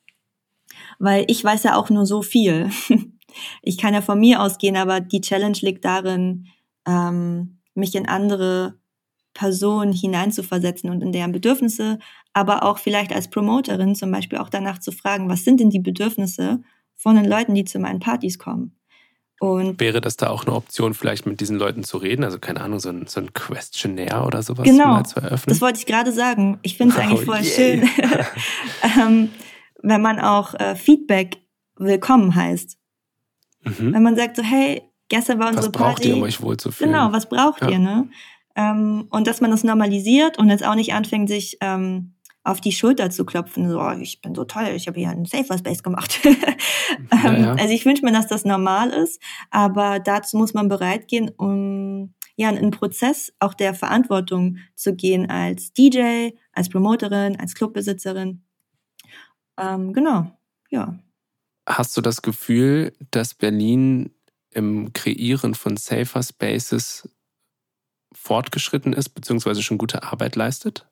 weil 0.99 1.25
ich 1.29 1.43
weiß 1.43 1.63
ja 1.65 1.77
auch 1.77 1.91
nur 1.91 2.07
so 2.07 2.23
viel. 2.23 2.71
ich 3.63 3.79
kann 3.79 3.95
ja 3.95 4.01
von 4.01 4.19
mir 4.19 4.43
ausgehen, 4.43 4.77
aber 4.77 5.01
die 5.01 5.21
Challenge 5.21 5.59
liegt 5.61 5.85
darin, 5.85 6.47
ähm, 6.87 7.59
mich 7.75 7.95
in 7.95 8.09
andere 8.09 8.79
Personen 9.35 9.93
hineinzuversetzen 9.93 10.89
und 10.89 11.03
in 11.03 11.13
deren 11.13 11.33
Bedürfnisse, 11.33 11.99
aber 12.33 12.63
auch 12.63 12.79
vielleicht 12.79 13.13
als 13.13 13.29
Promoterin 13.29 13.95
zum 13.95 14.11
Beispiel 14.11 14.39
auch 14.39 14.49
danach 14.49 14.79
zu 14.79 14.93
fragen, 14.93 15.29
was 15.29 15.45
sind 15.45 15.61
denn 15.61 15.71
die 15.71 15.81
Bedürfnisse 15.81 16.63
von 16.95 17.17
den 17.17 17.27
Leuten, 17.27 17.55
die 17.55 17.65
zu 17.65 17.79
meinen 17.79 18.01
Partys 18.01 18.39
kommen? 18.39 18.77
Und 19.39 19.79
Wäre 19.81 20.01
das 20.01 20.17
da 20.17 20.31
auch 20.31 20.47
eine 20.47 20.55
Option, 20.55 20.95
vielleicht 20.95 21.27
mit 21.27 21.41
diesen 21.41 21.59
Leuten 21.59 21.85
zu 21.85 21.99
reden? 21.99 22.25
Also 22.25 22.39
keine 22.39 22.63
Ahnung, 22.63 22.81
so 22.81 22.89
ein, 22.89 23.07
so 23.07 23.21
ein 23.21 23.35
Questionnaire 23.35 24.25
oder 24.25 24.43
sowas 24.43 24.65
genau, 24.65 25.03
zu 25.03 25.21
eröffnen? 25.21 25.53
Das 25.53 25.61
wollte 25.61 25.79
ich 25.79 25.85
gerade 25.85 26.11
sagen. 26.13 26.59
Ich 26.63 26.79
finde 26.79 26.95
es 26.95 26.99
oh, 26.99 27.03
eigentlich 27.03 27.25
voll 27.27 27.37
yeah. 27.37 27.45
schön, 27.45 27.89
ähm, 28.99 29.29
wenn 29.83 30.03
man 30.03 30.21
auch 30.21 30.55
äh, 30.55 30.75
Feedback 30.75 31.39
willkommen 31.77 32.35
heißt. 32.35 32.79
Mhm. 33.65 33.95
Wenn 33.95 34.03
man 34.03 34.17
sagt 34.17 34.37
so, 34.37 34.43
hey, 34.43 34.83
gestern 35.09 35.39
war 35.39 35.49
unsere 35.49 35.67
was 35.67 35.73
Party. 35.73 35.83
Was 35.83 35.95
braucht 35.95 36.05
ihr, 36.05 36.17
um 36.17 36.23
euch 36.23 36.43
wohl 36.43 36.57
zu 36.57 36.71
fühlen? 36.71 36.93
Genau, 36.93 37.13
was 37.13 37.29
braucht 37.29 37.63
ja. 37.63 37.71
ihr, 37.71 37.79
ne? 37.79 38.09
Ähm, 38.55 39.07
und 39.11 39.27
dass 39.27 39.41
man 39.41 39.51
das 39.51 39.65
normalisiert 39.65 40.39
und 40.39 40.49
jetzt 40.49 40.65
auch 40.65 40.75
nicht 40.75 40.95
anfängt, 40.95 41.29
sich 41.29 41.59
ähm, 41.61 42.15
auf 42.43 42.61
die 42.61 42.73
Schulter 42.73 43.11
zu 43.11 43.27
klopfen, 43.27 43.69
so, 43.69 43.81
oh, 43.81 43.93
ich 44.01 44.21
bin 44.23 44.35
so 44.35 44.45
toll, 44.45 44.69
ich 44.75 44.87
habe 44.87 44.99
hier 44.99 45.11
einen 45.11 45.27
Safer 45.27 45.59
Space 45.59 45.83
gemacht. 45.83 46.21
ja, 46.25 47.37
ja. 47.37 47.53
Also 47.55 47.75
ich 47.75 47.85
wünsche 47.85 48.05
mir, 48.05 48.13
dass 48.13 48.29
das 48.29 48.45
normal 48.45 48.91
ist, 48.91 49.21
aber 49.51 49.99
dazu 49.99 50.37
muss 50.37 50.55
man 50.55 50.69
bereit 50.69 51.09
gehen, 51.09 51.29
um 51.37 52.15
ja 52.37 52.49
in 52.49 52.57
einen 52.57 52.71
Prozess 52.71 53.33
auch 53.41 53.53
der 53.53 53.75
Verantwortung 53.75 54.59
zu 54.77 54.95
gehen 54.95 55.29
als 55.29 55.73
DJ, 55.73 56.31
als 56.53 56.69
Promoterin, 56.69 57.39
als 57.39 57.55
Clubbesitzerin. 57.55 58.46
Ähm, 59.59 59.93
genau, 59.93 60.31
ja. 60.71 60.99
Hast 61.69 61.97
du 61.97 62.01
das 62.01 62.23
Gefühl, 62.23 62.93
dass 63.11 63.35
Berlin 63.35 64.15
im 64.53 64.93
Kreieren 64.93 65.55
von 65.55 65.77
Safer 65.77 66.23
Spaces 66.23 67.09
fortgeschritten 68.13 68.93
ist, 68.93 69.11
beziehungsweise 69.11 69.63
schon 69.63 69.79
gute 69.79 70.03
Arbeit 70.05 70.37
leistet? 70.37 70.87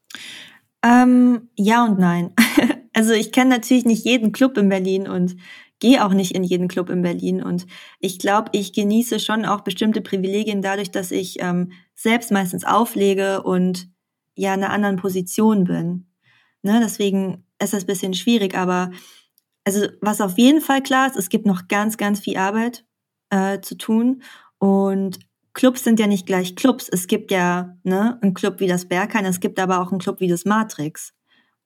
Ähm, 0.84 1.48
ja 1.56 1.84
und 1.84 1.98
nein. 1.98 2.32
also 2.92 3.12
ich 3.12 3.32
kenne 3.32 3.50
natürlich 3.50 3.84
nicht 3.84 4.04
jeden 4.04 4.32
Club 4.32 4.58
in 4.58 4.68
Berlin 4.68 5.08
und 5.08 5.36
gehe 5.80 6.04
auch 6.04 6.12
nicht 6.12 6.34
in 6.34 6.44
jeden 6.44 6.68
Club 6.68 6.90
in 6.90 7.02
Berlin. 7.02 7.42
Und 7.42 7.66
ich 7.98 8.18
glaube, 8.18 8.50
ich 8.52 8.72
genieße 8.72 9.18
schon 9.18 9.44
auch 9.44 9.62
bestimmte 9.62 10.00
Privilegien 10.00 10.62
dadurch, 10.62 10.90
dass 10.90 11.10
ich 11.10 11.40
ähm, 11.40 11.72
selbst 11.94 12.30
meistens 12.30 12.64
auflege 12.64 13.42
und 13.42 13.88
ja 14.34 14.54
in 14.54 14.62
einer 14.62 14.72
anderen 14.72 14.96
Position 14.96 15.64
bin. 15.64 16.06
Ne? 16.62 16.80
Deswegen 16.82 17.44
ist 17.64 17.72
das 17.72 17.84
ein 17.84 17.88
bisschen 17.88 18.14
schwierig, 18.14 18.54
aber 18.56 18.90
also 19.64 19.86
was 20.00 20.20
auf 20.20 20.38
jeden 20.38 20.60
Fall 20.60 20.82
klar 20.82 21.08
ist, 21.08 21.16
es 21.16 21.28
gibt 21.28 21.46
noch 21.46 21.68
ganz, 21.68 21.96
ganz 21.96 22.20
viel 22.20 22.36
Arbeit 22.36 22.84
äh, 23.30 23.60
zu 23.60 23.76
tun. 23.76 24.22
Und 24.58 25.18
Clubs 25.54 25.84
sind 25.84 26.00
ja 26.00 26.06
nicht 26.06 26.26
gleich 26.26 26.56
Clubs. 26.56 26.88
Es 26.88 27.06
gibt 27.06 27.30
ja 27.30 27.76
ne, 27.82 28.18
einen 28.20 28.34
Club 28.34 28.60
wie 28.60 28.66
das 28.66 28.86
Berghain, 28.86 29.24
es 29.24 29.40
gibt 29.40 29.58
aber 29.58 29.80
auch 29.80 29.90
einen 29.90 30.00
Club 30.00 30.20
wie 30.20 30.28
das 30.28 30.44
Matrix. 30.44 31.14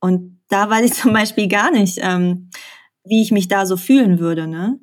Und 0.00 0.40
da 0.48 0.70
weiß 0.70 0.84
ich 0.86 0.94
zum 1.02 1.12
Beispiel 1.12 1.48
gar 1.48 1.70
nicht, 1.70 1.98
ähm, 2.00 2.50
wie 3.04 3.22
ich 3.22 3.32
mich 3.32 3.48
da 3.48 3.66
so 3.66 3.76
fühlen 3.76 4.18
würde. 4.18 4.46
Ne? 4.46 4.78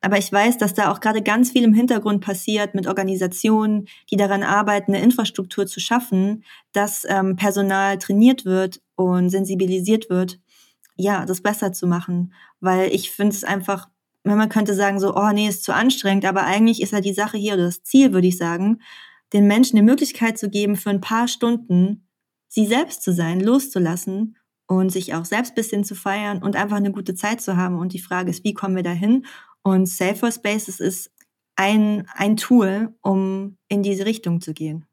Aber 0.00 0.18
ich 0.18 0.30
weiß, 0.30 0.58
dass 0.58 0.74
da 0.74 0.92
auch 0.92 1.00
gerade 1.00 1.22
ganz 1.22 1.50
viel 1.50 1.64
im 1.64 1.72
Hintergrund 1.72 2.22
passiert 2.22 2.74
mit 2.74 2.86
Organisationen, 2.86 3.88
die 4.10 4.16
daran 4.16 4.42
arbeiten, 4.42 4.94
eine 4.94 5.02
Infrastruktur 5.02 5.66
zu 5.66 5.80
schaffen, 5.80 6.44
dass 6.72 7.06
ähm, 7.08 7.36
Personal 7.36 7.98
trainiert 7.98 8.44
wird 8.44 8.80
und 8.96 9.30
sensibilisiert 9.30 10.10
wird, 10.10 10.38
ja, 10.96 11.26
das 11.26 11.40
besser 11.40 11.72
zu 11.72 11.86
machen. 11.86 12.32
Weil 12.60 12.88
ich 12.92 13.10
finde 13.10 13.34
es 13.34 13.44
einfach 13.44 13.88
man 14.24 14.48
könnte 14.48 14.74
sagen 14.74 14.98
so, 15.00 15.14
oh 15.14 15.30
nee, 15.32 15.48
ist 15.48 15.64
zu 15.64 15.74
anstrengend, 15.74 16.24
aber 16.24 16.44
eigentlich 16.44 16.80
ist 16.80 16.92
ja 16.92 17.00
die 17.00 17.12
Sache 17.12 17.36
hier 17.36 17.56
das 17.56 17.82
Ziel, 17.82 18.12
würde 18.12 18.26
ich 18.26 18.38
sagen, 18.38 18.80
den 19.32 19.46
Menschen 19.46 19.76
die 19.76 19.82
Möglichkeit 19.82 20.38
zu 20.38 20.48
geben, 20.48 20.76
für 20.76 20.90
ein 20.90 21.00
paar 21.00 21.28
Stunden 21.28 22.08
sie 22.48 22.66
selbst 22.66 23.02
zu 23.02 23.12
sein, 23.12 23.40
loszulassen 23.40 24.36
und 24.66 24.90
sich 24.90 25.14
auch 25.14 25.24
selbst 25.24 25.54
bisschen 25.54 25.84
zu 25.84 25.94
feiern 25.94 26.42
und 26.42 26.56
einfach 26.56 26.76
eine 26.76 26.92
gute 26.92 27.14
Zeit 27.14 27.40
zu 27.40 27.56
haben. 27.56 27.78
Und 27.78 27.92
die 27.92 27.98
Frage 27.98 28.30
ist, 28.30 28.44
wie 28.44 28.54
kommen 28.54 28.76
wir 28.76 28.82
dahin? 28.82 29.26
Und 29.62 29.86
Safer 29.86 30.30
Spaces 30.30 30.80
ist 30.80 31.10
ein, 31.56 32.06
ein 32.14 32.36
Tool, 32.36 32.94
um 33.02 33.58
in 33.68 33.82
diese 33.82 34.06
Richtung 34.06 34.40
zu 34.40 34.54
gehen. 34.54 34.86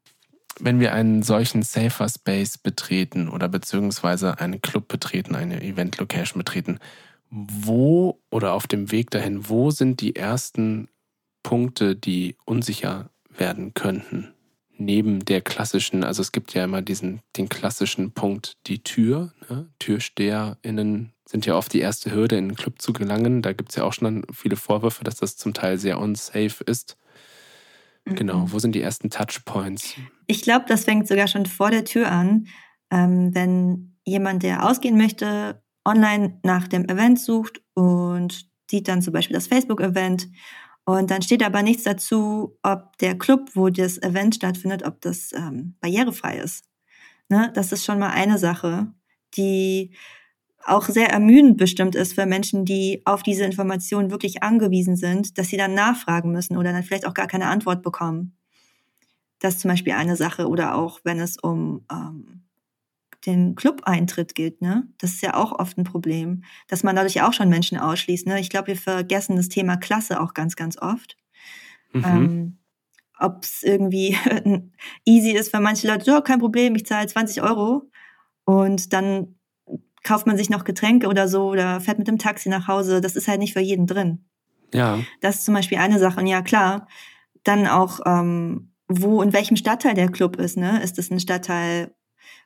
Wenn 0.59 0.79
wir 0.79 0.93
einen 0.93 1.23
solchen 1.23 1.63
Safer 1.63 2.09
Space 2.09 2.57
betreten 2.57 3.29
oder 3.29 3.47
beziehungsweise 3.47 4.39
einen 4.39 4.61
Club 4.61 4.87
betreten, 4.87 5.35
eine 5.35 5.61
Event 5.61 5.97
Location 5.97 6.39
betreten, 6.39 6.79
wo 7.29 8.19
oder 8.29 8.53
auf 8.53 8.67
dem 8.67 8.91
Weg 8.91 9.09
dahin, 9.11 9.49
wo 9.49 9.71
sind 9.71 10.01
die 10.01 10.15
ersten 10.15 10.89
Punkte, 11.43 11.95
die 11.95 12.35
unsicher 12.45 13.09
werden 13.29 13.73
könnten? 13.73 14.33
Neben 14.77 15.23
der 15.23 15.41
klassischen, 15.41 16.03
also 16.03 16.21
es 16.21 16.31
gibt 16.31 16.53
ja 16.53 16.63
immer 16.63 16.81
diesen, 16.81 17.21
den 17.37 17.49
klassischen 17.49 18.11
Punkt, 18.11 18.57
die 18.65 18.83
Tür. 18.83 19.31
Ne? 19.47 19.69
TürsteherInnen 19.79 21.13
sind 21.25 21.45
ja 21.45 21.55
oft 21.55 21.71
die 21.71 21.79
erste 21.79 22.11
Hürde, 22.11 22.37
in 22.37 22.49
den 22.49 22.57
Club 22.57 22.81
zu 22.81 22.91
gelangen. 22.91 23.41
Da 23.41 23.53
gibt 23.53 23.69
es 23.69 23.75
ja 23.75 23.83
auch 23.83 23.93
schon 23.93 24.25
viele 24.33 24.55
Vorwürfe, 24.55 25.03
dass 25.03 25.17
das 25.17 25.37
zum 25.37 25.53
Teil 25.53 25.77
sehr 25.77 25.99
unsafe 25.99 26.63
ist. 26.63 26.97
Genau, 28.05 28.39
mhm. 28.39 28.51
wo 28.51 28.59
sind 28.59 28.73
die 28.73 28.81
ersten 28.81 29.09
Touchpoints? 29.09 29.95
Ich 30.31 30.43
glaube, 30.43 30.63
das 30.65 30.85
fängt 30.85 31.09
sogar 31.09 31.27
schon 31.27 31.45
vor 31.45 31.71
der 31.71 31.83
Tür 31.83 32.09
an. 32.09 32.47
Ähm, 32.89 33.35
wenn 33.35 33.97
jemand, 34.05 34.43
der 34.43 34.65
ausgehen 34.65 34.97
möchte, 34.97 35.61
online 35.83 36.39
nach 36.43 36.69
dem 36.69 36.85
Event 36.85 37.19
sucht 37.19 37.61
und 37.73 38.49
sieht 38.69 38.87
dann 38.87 39.01
zum 39.01 39.11
Beispiel 39.11 39.33
das 39.33 39.47
Facebook-Event 39.47 40.29
und 40.85 41.11
dann 41.11 41.21
steht 41.21 41.43
aber 41.43 41.63
nichts 41.63 41.83
dazu, 41.83 42.57
ob 42.63 42.97
der 42.99 43.17
Club, 43.17 43.49
wo 43.55 43.67
das 43.67 44.01
Event 44.01 44.35
stattfindet, 44.35 44.83
ob 44.85 45.01
das 45.01 45.33
ähm, 45.33 45.75
barrierefrei 45.81 46.37
ist. 46.37 46.63
Ne? 47.27 47.51
Das 47.53 47.73
ist 47.73 47.83
schon 47.83 47.99
mal 47.99 48.11
eine 48.11 48.37
Sache, 48.37 48.87
die 49.35 49.93
auch 50.63 50.85
sehr 50.85 51.09
ermüdend 51.09 51.57
bestimmt 51.57 51.93
ist 51.93 52.13
für 52.13 52.25
Menschen, 52.25 52.63
die 52.63 53.01
auf 53.03 53.21
diese 53.21 53.43
Informationen 53.43 54.11
wirklich 54.11 54.43
angewiesen 54.43 54.95
sind, 54.95 55.37
dass 55.37 55.49
sie 55.49 55.57
dann 55.57 55.73
nachfragen 55.73 56.31
müssen 56.31 56.55
oder 56.55 56.71
dann 56.71 56.83
vielleicht 56.83 57.05
auch 57.05 57.13
gar 57.13 57.27
keine 57.27 57.47
Antwort 57.47 57.83
bekommen. 57.83 58.37
Das 59.41 59.55
ist 59.55 59.61
zum 59.61 59.69
Beispiel 59.69 59.93
eine 59.93 60.15
Sache. 60.15 60.47
Oder 60.47 60.75
auch, 60.75 61.01
wenn 61.03 61.19
es 61.19 61.37
um 61.37 61.85
ähm, 61.91 62.43
den 63.25 63.55
Club-Eintritt 63.55 64.35
gilt, 64.35 64.61
ne? 64.61 64.87
Das 64.97 65.11
ist 65.11 65.21
ja 65.21 65.35
auch 65.35 65.51
oft 65.51 65.77
ein 65.77 65.83
Problem, 65.83 66.43
dass 66.67 66.83
man 66.83 66.95
dadurch 66.95 67.21
auch 67.21 67.33
schon 67.33 67.49
Menschen 67.49 67.77
ausschließt. 67.77 68.27
Ne? 68.27 68.39
Ich 68.39 68.49
glaube, 68.49 68.67
wir 68.67 68.77
vergessen 68.77 69.35
das 69.35 69.49
Thema 69.49 69.77
Klasse 69.77 70.21
auch 70.21 70.33
ganz, 70.33 70.55
ganz 70.55 70.77
oft. 70.77 71.17
Mhm. 71.93 72.05
Ähm, 72.05 72.57
Ob 73.19 73.43
es 73.43 73.63
irgendwie 73.63 74.17
easy 75.05 75.31
ist 75.31 75.51
für 75.51 75.59
manche 75.59 75.87
Leute, 75.87 76.09
ja, 76.09 76.21
kein 76.21 76.39
Problem, 76.39 76.75
ich 76.75 76.85
zahle 76.85 77.07
20 77.07 77.41
Euro 77.41 77.89
und 78.45 78.93
dann 78.93 79.35
kauft 80.03 80.25
man 80.25 80.37
sich 80.37 80.49
noch 80.49 80.63
Getränke 80.63 81.07
oder 81.07 81.27
so 81.27 81.49
oder 81.49 81.79
fährt 81.79 81.99
mit 81.99 82.07
dem 82.07 82.17
Taxi 82.17 82.49
nach 82.49 82.67
Hause. 82.67 83.01
Das 83.01 83.15
ist 83.15 83.27
halt 83.27 83.39
nicht 83.39 83.53
für 83.53 83.59
jeden 83.59 83.85
drin. 83.85 84.25
Ja. 84.73 84.99
Das 85.19 85.35
ist 85.35 85.45
zum 85.45 85.53
Beispiel 85.53 85.77
eine 85.77 85.99
Sache. 85.99 86.19
Und 86.19 86.27
ja, 86.27 86.41
klar, 86.41 86.87
dann 87.43 87.67
auch, 87.67 87.99
ähm, 88.05 88.70
wo 88.99 89.21
in 89.21 89.33
welchem 89.33 89.55
Stadtteil 89.57 89.93
der 89.93 90.09
Club 90.09 90.37
ist. 90.37 90.57
Ne? 90.57 90.81
Ist 90.83 90.97
das 90.97 91.11
ein 91.11 91.19
Stadtteil, 91.19 91.93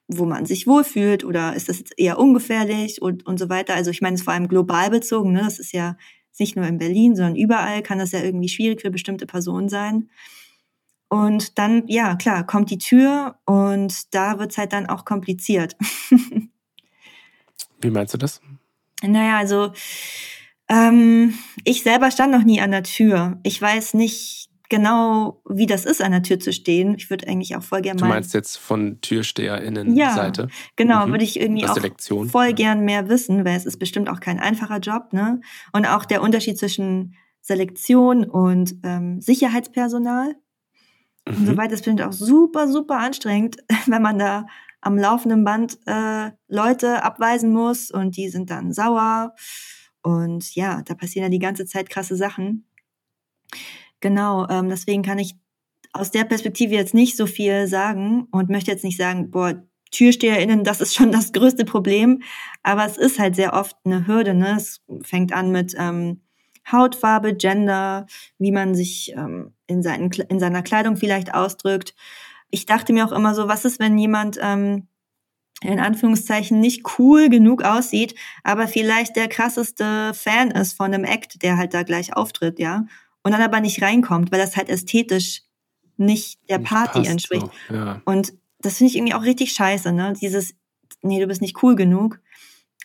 wo 0.08 0.26
man 0.26 0.46
sich 0.46 0.68
wohlfühlt 0.68 1.24
oder 1.24 1.56
ist 1.56 1.70
das 1.70 1.82
eher 1.98 2.20
ungefährlich 2.20 3.02
und, 3.02 3.26
und 3.26 3.40
so 3.40 3.50
weiter. 3.50 3.74
Also 3.74 3.92
ich 3.92 4.02
meine, 4.02 4.16
es 4.16 4.22
ist 4.22 4.26
vor 4.26 4.34
allem 4.34 4.48
global 4.48 4.90
bezogen, 4.90 5.32
ne? 5.32 5.42
Das 5.42 5.60
ist 5.60 5.72
ja 5.74 5.98
nicht 6.38 6.56
nur 6.56 6.68
in 6.68 6.78
Berlin, 6.78 7.16
sondern 7.16 7.36
überall 7.36 7.82
kann 7.82 7.98
das 7.98 8.12
ja 8.12 8.22
irgendwie 8.22 8.50
schwierig 8.50 8.82
für 8.82 8.92
bestimmte 8.92 9.26
Personen 9.26 9.70
sein. 9.70 10.10
Und 11.08 11.58
dann, 11.58 11.84
ja, 11.88 12.16
klar, 12.16 12.46
kommt 12.46 12.70
die 12.72 12.78
Tür 12.78 13.40
und 13.46 14.14
da 14.14 14.38
wird's 14.38 14.58
halt 14.58 14.74
dann 14.74 14.88
auch 14.88 15.06
kompliziert. 15.06 15.78
Wie 17.82 17.90
meinst 17.90 18.14
du 18.14 18.18
das? 18.18 18.42
Naja, 19.02 19.38
also 19.38 19.72
ähm, 20.68 21.38
ich 21.64 21.84
selber 21.84 22.12
stand 22.12 22.32
noch 22.32 22.44
nie 22.44 22.60
an 22.60 22.72
der 22.72 22.84
Tür. 22.84 23.40
Ich 23.44 23.62
weiß 23.62 23.94
nicht 23.94 24.50
genau, 24.70 25.42
wie 25.50 25.66
das 25.66 25.86
ist, 25.86 26.02
an 26.02 26.12
der 26.12 26.24
Tür 26.24 26.40
zu 26.40 26.54
stehen. 26.54 26.96
Ich 26.96 27.10
würde 27.10 27.28
eigentlich 27.28 27.56
auch 27.56 27.64
voll 27.64 27.82
gerne 27.82 28.00
mal. 28.02 28.08
Du 28.08 28.14
meinst 28.14 28.34
jetzt 28.34 28.58
von 28.58 29.00
TürsteherInnen-Seite? 29.02 30.42
Ja, 30.44 30.48
genau, 30.76 31.08
mhm. 31.08 31.12
würde 31.12 31.24
ich 31.24 31.40
irgendwie 31.40 31.66
auch 31.66 31.76
Selektion. 31.76 32.30
voll 32.30 32.54
gern 32.54 32.86
mehr 32.86 33.10
wissen, 33.10 33.46
weil 33.46 33.56
es 33.56 33.66
ist 33.66 33.78
bestimmt 33.78 34.10
auch 34.10 34.20
kein 34.20 34.40
einfacher 34.40 34.80
Job, 34.80 35.14
ne? 35.14 35.42
Und 35.74 35.86
auch 35.86 36.06
der 36.06 36.22
Unterschied 36.22 36.58
zwischen 36.58 37.16
Selektion 37.42 38.24
und 38.26 38.76
ähm, 38.84 39.22
Sicherheitspersonal 39.22 40.36
mhm. 41.28 41.36
und 41.36 41.46
so 41.46 41.58
weiter 41.58 41.74
ist 41.74 41.82
bestimmt 41.82 42.02
auch 42.02 42.14
super, 42.14 42.68
super 42.68 42.98
anstrengend, 42.98 43.58
wenn 43.86 44.02
man 44.02 44.18
da 44.20 44.46
am 44.82 44.98
laufenden 44.98 45.44
Band 45.44 45.80
äh, 45.88 46.32
Leute 46.48 47.04
abweisen 47.04 47.52
muss 47.52 47.90
und 47.90 48.18
die 48.18 48.30
sind 48.30 48.52
dann 48.52 48.72
sauer. 48.72 49.34
Und 50.04 50.54
ja, 50.54 50.84
da 50.84 50.94
passieren 50.94 51.24
ja 51.24 51.30
die 51.30 51.40
ganze 51.40 51.66
Zeit 51.66 51.90
krasse 51.90 52.16
Sachen. 52.16 52.68
Genau, 54.06 54.48
ähm, 54.50 54.70
deswegen 54.70 55.02
kann 55.02 55.18
ich 55.18 55.34
aus 55.92 56.12
der 56.12 56.26
Perspektive 56.26 56.76
jetzt 56.76 56.94
nicht 56.94 57.18
so 57.18 57.26
viel 57.26 57.66
sagen 57.66 58.28
und 58.30 58.52
möchte 58.52 58.70
jetzt 58.70 58.84
nicht 58.84 59.00
sagen, 59.00 59.32
boah, 59.32 59.64
TürsteherInnen, 59.90 60.64
das 60.64 60.80
ist 60.80 60.94
schon 60.94 61.12
das 61.12 61.34
größte 61.34 61.66
Problem. 61.66 62.22
Aber 62.62 62.86
es 62.86 62.98
ist 62.98 63.18
halt 63.18 63.36
sehr 63.36 63.54
oft 63.54 63.76
eine 63.84 64.06
Hürde. 64.06 64.36
Ne? 64.36 64.58
Es 64.58 64.84
fängt 65.02 65.34
an 65.34 65.52
mit 65.52 65.74
ähm, 65.80 66.22
Hautfarbe, 66.72 67.34
Gender, 67.34 68.06
wie 68.38 68.52
man 68.52 68.76
sich 68.76 69.12
ähm, 69.18 69.56
in, 69.66 69.82
seinen, 69.82 70.12
in 70.12 70.40
seiner 70.40 70.62
Kleidung 70.62 70.98
vielleicht 70.98 71.34
ausdrückt. 71.34 71.96
Ich 72.52 72.68
dachte 72.68 72.94
mir 72.94 73.08
auch 73.08 73.12
immer 73.12 73.34
so, 73.34 73.48
was 73.48 73.66
ist, 73.66 73.80
wenn 73.80 73.98
jemand 73.98 74.38
ähm, 74.40 74.88
in 75.64 75.80
Anführungszeichen 75.80 76.60
nicht 76.60 77.00
cool 77.00 77.30
genug 77.30 77.64
aussieht, 77.64 78.14
aber 78.44 78.68
vielleicht 78.68 79.16
der 79.16 79.30
krasseste 79.30 80.14
Fan 80.14 80.52
ist 80.52 80.74
von 80.74 80.94
einem 80.94 81.06
Act, 81.06 81.42
der 81.42 81.58
halt 81.58 81.74
da 81.74 81.82
gleich 81.82 82.16
auftritt, 82.16 82.60
ja 82.60 82.86
und 83.26 83.32
dann 83.32 83.42
aber 83.42 83.60
nicht 83.60 83.82
reinkommt, 83.82 84.32
weil 84.32 84.40
das 84.40 84.56
halt 84.56 84.70
ästhetisch 84.70 85.42
nicht 85.98 86.40
der 86.48 86.60
nicht 86.60 86.70
Party 86.70 87.08
entspricht. 87.08 87.48
So, 87.68 87.74
ja. 87.74 88.02
Und 88.06 88.34
das 88.60 88.78
finde 88.78 88.92
ich 88.92 88.98
irgendwie 88.98 89.16
auch 89.16 89.24
richtig 89.24 89.52
scheiße, 89.52 89.92
ne? 89.92 90.14
Dieses, 90.22 90.54
nee, 91.02 91.20
du 91.20 91.26
bist 91.26 91.42
nicht 91.42 91.64
cool 91.64 91.76
genug, 91.76 92.20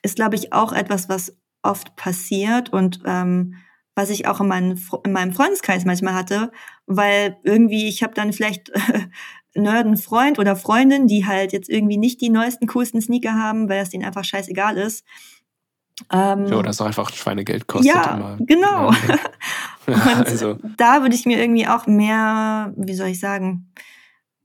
ist, 0.02 0.16
glaube 0.16 0.36
ich, 0.36 0.54
auch 0.54 0.72
etwas, 0.72 1.10
was 1.10 1.36
oft 1.62 1.94
passiert 1.94 2.72
und 2.72 3.02
ähm, 3.04 3.56
was 3.94 4.08
ich 4.08 4.26
auch 4.26 4.40
in, 4.40 4.48
meinen, 4.48 4.82
in 5.04 5.12
meinem 5.12 5.34
Freundeskreis 5.34 5.84
manchmal 5.84 6.14
hatte, 6.14 6.50
weil 6.86 7.36
irgendwie, 7.44 7.86
ich 7.86 8.02
habe 8.02 8.14
dann 8.14 8.32
vielleicht 8.32 8.72
nerden 9.54 9.98
Freund 9.98 10.38
oder 10.38 10.56
Freundin, 10.56 11.06
die 11.06 11.26
halt 11.26 11.52
jetzt 11.52 11.68
irgendwie 11.68 11.98
nicht 11.98 12.22
die 12.22 12.30
neuesten, 12.30 12.66
coolsten 12.66 13.02
Sneaker 13.02 13.34
haben, 13.34 13.68
weil 13.68 13.80
das 13.80 13.90
denen 13.90 14.06
einfach 14.06 14.24
scheißegal 14.24 14.78
ist. 14.78 15.04
Ähm, 16.12 16.46
ja, 16.46 16.56
oder 16.56 16.70
es 16.70 16.80
auch 16.80 16.86
einfach 16.86 17.12
Schweinegeld 17.12 17.66
kostet. 17.66 17.94
Ja, 17.94 18.16
immer. 18.16 18.38
genau. 18.40 18.92
Ja. 19.86 20.18
Und 20.18 20.26
also. 20.28 20.58
da 20.76 21.02
würde 21.02 21.14
ich 21.14 21.26
mir 21.26 21.40
irgendwie 21.40 21.66
auch 21.66 21.86
mehr, 21.86 22.72
wie 22.76 22.94
soll 22.94 23.08
ich 23.08 23.18
sagen, 23.18 23.72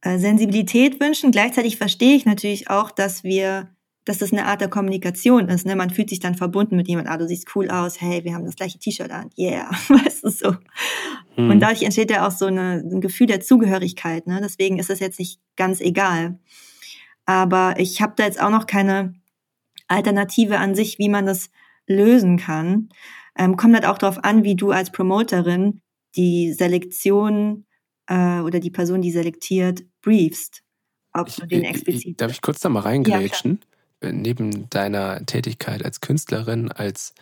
äh, 0.02 0.18
Sensibilität 0.18 1.00
wünschen. 1.00 1.32
Gleichzeitig 1.32 1.78
verstehe 1.78 2.16
ich 2.16 2.26
natürlich 2.26 2.70
auch, 2.70 2.90
dass 2.90 3.24
wir, 3.24 3.70
dass 4.06 4.20
das 4.20 4.32
eine 4.32 4.46
Art 4.46 4.62
der 4.62 4.70
Kommunikation 4.70 5.50
ist. 5.50 5.66
Ne? 5.66 5.76
Man 5.76 5.90
fühlt 5.90 6.10
sich 6.10 6.20
dann 6.20 6.36
verbunden 6.36 6.76
mit 6.76 6.88
jemand, 6.88 7.10
ah, 7.10 7.18
du 7.18 7.28
siehst 7.28 7.56
cool 7.56 7.70
aus, 7.70 8.00
hey, 8.02 8.24
wir 8.24 8.34
haben 8.34 8.46
das 8.46 8.56
gleiche 8.56 8.80
T-Shirt 8.80 9.12
an, 9.12 9.30
yeah, 9.38 9.70
weißt 9.90 10.24
du 10.24 10.30
so. 10.30 10.56
Hm. 11.36 11.50
Und 11.50 11.60
dadurch 11.60 11.84
entsteht 11.84 12.12
ja 12.12 12.28
auch 12.28 12.32
so 12.32 12.46
eine, 12.46 12.84
ein 12.84 13.02
Gefühl 13.02 13.28
der 13.28 13.42
Zugehörigkeit. 13.42 14.28
Ne? 14.28 14.40
Deswegen 14.42 14.80
ist 14.80 14.90
das 14.90 15.00
jetzt 15.00 15.20
nicht 15.20 15.40
ganz 15.58 15.82
egal. 15.82 16.40
Aber 17.26 17.76
ich 17.78 18.02
habe 18.02 18.14
da 18.16 18.26
jetzt 18.26 18.40
auch 18.40 18.52
noch 18.52 18.68
keine 18.68 19.16
Alternative 19.88 20.58
an 20.58 20.76
sich, 20.76 21.00
wie 21.00 21.10
man 21.10 21.26
das 21.26 21.50
lösen 21.88 22.38
kann. 22.38 22.90
Ähm, 23.38 23.58
kommt 23.58 23.74
halt 23.76 23.86
auch 23.86 23.98
darauf 23.98 24.24
an, 24.24 24.44
wie 24.44 24.56
du 24.56 24.72
als 24.72 24.92
Promoterin 24.92 25.82
die 26.16 26.54
Selektion 26.54 27.66
äh, 28.08 28.40
oder 28.40 28.60
die 28.60 28.72
Person, 28.72 29.02
die 29.02 29.12
selektiert, 29.12 29.84
briefst. 30.02 30.64
Ob 31.14 31.28
ich, 31.28 31.36
du 31.36 31.48
den 31.48 31.64
explizit. 31.64 32.06
Ich, 32.06 32.18
darf 32.18 32.32
ich 32.32 32.42
kurz 32.42 32.60
da 32.60 32.70
mal 32.70 32.82
reingrätschen? 32.82 33.60
Ja, 34.04 34.12
Neben 34.12 34.70
deiner 34.70 35.26
Tätigkeit 35.26 35.84
als 35.84 36.02
Künstlerin, 36.02 36.72
als 36.72 37.14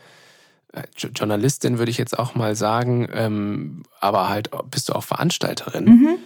äh, 0.74 0.84
Journalistin 0.98 1.78
würde 1.78 1.92
ich 1.92 1.98
jetzt 1.98 2.18
auch 2.18 2.36
mal 2.36 2.56
sagen, 2.56 3.08
ähm, 3.14 3.84
aber 4.00 4.30
halt 4.30 4.50
bist 4.72 4.90
du 4.90 4.94
auch 4.94 5.04
Veranstalterin. 5.04 5.86
Mhm. 5.86 6.18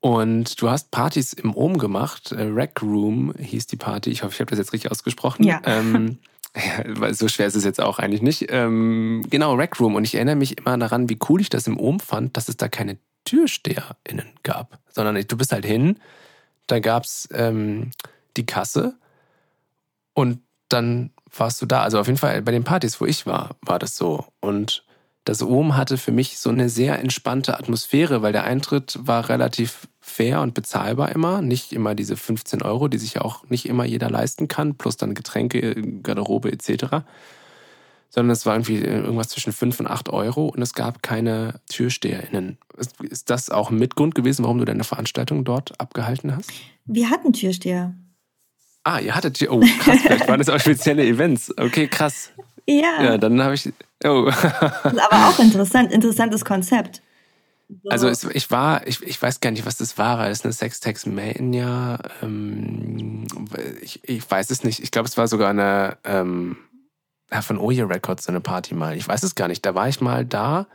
Und 0.00 0.60
du 0.62 0.70
hast 0.70 0.90
Partys 0.90 1.32
im 1.32 1.54
Ohm 1.54 1.78
gemacht. 1.78 2.32
Äh, 2.32 2.42
Rec 2.42 2.80
Room 2.82 3.34
hieß 3.38 3.66
die 3.66 3.76
Party. 3.76 4.10
Ich 4.10 4.22
hoffe, 4.22 4.34
ich 4.34 4.40
habe 4.40 4.50
das 4.50 4.58
jetzt 4.58 4.72
richtig 4.72 4.90
ausgesprochen. 4.90 5.44
Ja. 5.44 5.60
Ähm, 5.64 6.18
ja, 6.56 7.12
so 7.12 7.28
schwer 7.28 7.46
ist 7.46 7.56
es 7.56 7.64
jetzt 7.64 7.80
auch 7.80 7.98
eigentlich 7.98 8.22
nicht. 8.22 8.46
Ähm, 8.50 9.24
genau, 9.28 9.54
Rec 9.54 9.80
Room. 9.80 9.96
Und 9.96 10.04
ich 10.04 10.14
erinnere 10.14 10.36
mich 10.36 10.58
immer 10.58 10.78
daran, 10.78 11.08
wie 11.08 11.18
cool 11.28 11.40
ich 11.40 11.48
das 11.48 11.66
im 11.66 11.78
Ohm 11.78 11.98
fand, 12.00 12.36
dass 12.36 12.48
es 12.48 12.56
da 12.56 12.68
keine 12.68 12.98
TürsteherInnen 13.24 14.30
gab, 14.42 14.78
sondern 14.90 15.22
du 15.26 15.36
bist 15.36 15.52
halt 15.52 15.66
hin, 15.66 15.98
da 16.66 16.78
gab 16.78 17.04
es 17.04 17.28
ähm, 17.32 17.90
die 18.36 18.46
Kasse 18.46 18.96
und 20.14 20.40
dann 20.68 21.10
warst 21.36 21.60
du 21.60 21.66
da. 21.66 21.82
Also 21.82 21.98
auf 21.98 22.06
jeden 22.06 22.18
Fall 22.18 22.40
bei 22.42 22.52
den 22.52 22.64
Partys, 22.64 23.00
wo 23.00 23.04
ich 23.04 23.26
war, 23.26 23.56
war 23.60 23.78
das 23.78 23.96
so. 23.96 24.24
Und 24.40 24.84
das 25.28 25.42
Ohm 25.42 25.76
hatte 25.76 25.98
für 25.98 26.10
mich 26.10 26.38
so 26.38 26.48
eine 26.48 26.70
sehr 26.70 26.98
entspannte 27.00 27.58
Atmosphäre, 27.58 28.22
weil 28.22 28.32
der 28.32 28.44
Eintritt 28.44 28.98
war 29.02 29.28
relativ 29.28 29.86
fair 30.00 30.40
und 30.40 30.54
bezahlbar 30.54 31.12
immer. 31.12 31.42
Nicht 31.42 31.74
immer 31.74 31.94
diese 31.94 32.16
15 32.16 32.62
Euro, 32.62 32.88
die 32.88 32.96
sich 32.96 33.14
ja 33.14 33.22
auch 33.22 33.46
nicht 33.50 33.68
immer 33.68 33.84
jeder 33.84 34.08
leisten 34.08 34.48
kann, 34.48 34.76
plus 34.76 34.96
dann 34.96 35.12
Getränke, 35.12 35.74
Garderobe 36.02 36.50
etc. 36.50 37.04
Sondern 38.08 38.30
es 38.30 38.46
war 38.46 38.54
irgendwie 38.54 38.78
irgendwas 38.78 39.28
zwischen 39.28 39.52
5 39.52 39.80
und 39.80 39.86
8 39.88 40.08
Euro 40.08 40.46
und 40.46 40.62
es 40.62 40.72
gab 40.72 41.02
keine 41.02 41.60
TürsteherInnen. 41.68 42.56
Ist 43.02 43.28
das 43.28 43.50
auch 43.50 43.70
ein 43.70 43.78
Mitgrund 43.78 44.14
gewesen, 44.14 44.44
warum 44.44 44.56
du 44.56 44.64
deine 44.64 44.84
Veranstaltung 44.84 45.44
dort 45.44 45.78
abgehalten 45.78 46.34
hast? 46.34 46.50
Wir 46.86 47.10
hatten 47.10 47.34
Türsteher. 47.34 47.94
Ah, 48.82 48.98
ihr 49.00 49.14
hattet 49.14 49.34
Tür. 49.36 49.52
Oh, 49.52 49.60
krass, 49.60 49.98
vielleicht 50.00 50.26
waren 50.26 50.38
das 50.38 50.48
auch 50.48 50.58
spezielle 50.58 51.04
Events. 51.04 51.52
Okay, 51.58 51.86
krass. 51.86 52.32
Ja. 52.68 53.02
Ja, 53.02 53.18
dann 53.18 53.42
habe 53.42 53.54
ich. 53.54 53.72
Oh. 54.04 54.26
Das 54.26 54.92
ist 54.92 55.00
aber 55.10 55.28
auch 55.28 55.38
interessant, 55.38 55.90
interessantes 55.90 56.44
Konzept. 56.44 57.00
So. 57.68 57.90
Also 57.90 58.08
es, 58.08 58.24
ich 58.24 58.50
war, 58.50 58.86
ich, 58.86 59.02
ich 59.02 59.20
weiß 59.20 59.40
gar 59.40 59.50
nicht, 59.50 59.64
was 59.64 59.78
das 59.78 59.96
war. 59.96 60.18
War 60.18 60.28
das 60.28 60.44
eine 60.44 60.52
Sextex 60.52 61.06
Mania? 61.06 61.98
Ähm, 62.22 63.26
ich, 63.80 64.00
ich 64.04 64.30
weiß 64.30 64.50
es 64.50 64.64
nicht. 64.64 64.82
Ich 64.82 64.90
glaube, 64.90 65.08
es 65.08 65.16
war 65.16 65.28
sogar 65.28 65.50
eine 65.50 65.96
ähm, 66.04 66.56
von 67.40 67.58
Oye 67.58 67.88
Records 67.88 68.24
so 68.24 68.32
eine 68.32 68.40
Party 68.40 68.74
mal. 68.74 68.96
Ich 68.96 69.08
weiß 69.08 69.22
es 69.22 69.34
gar 69.34 69.48
nicht. 69.48 69.64
Da 69.64 69.74
war 69.74 69.88
ich 69.88 70.00
mal 70.00 70.26
da 70.26 70.66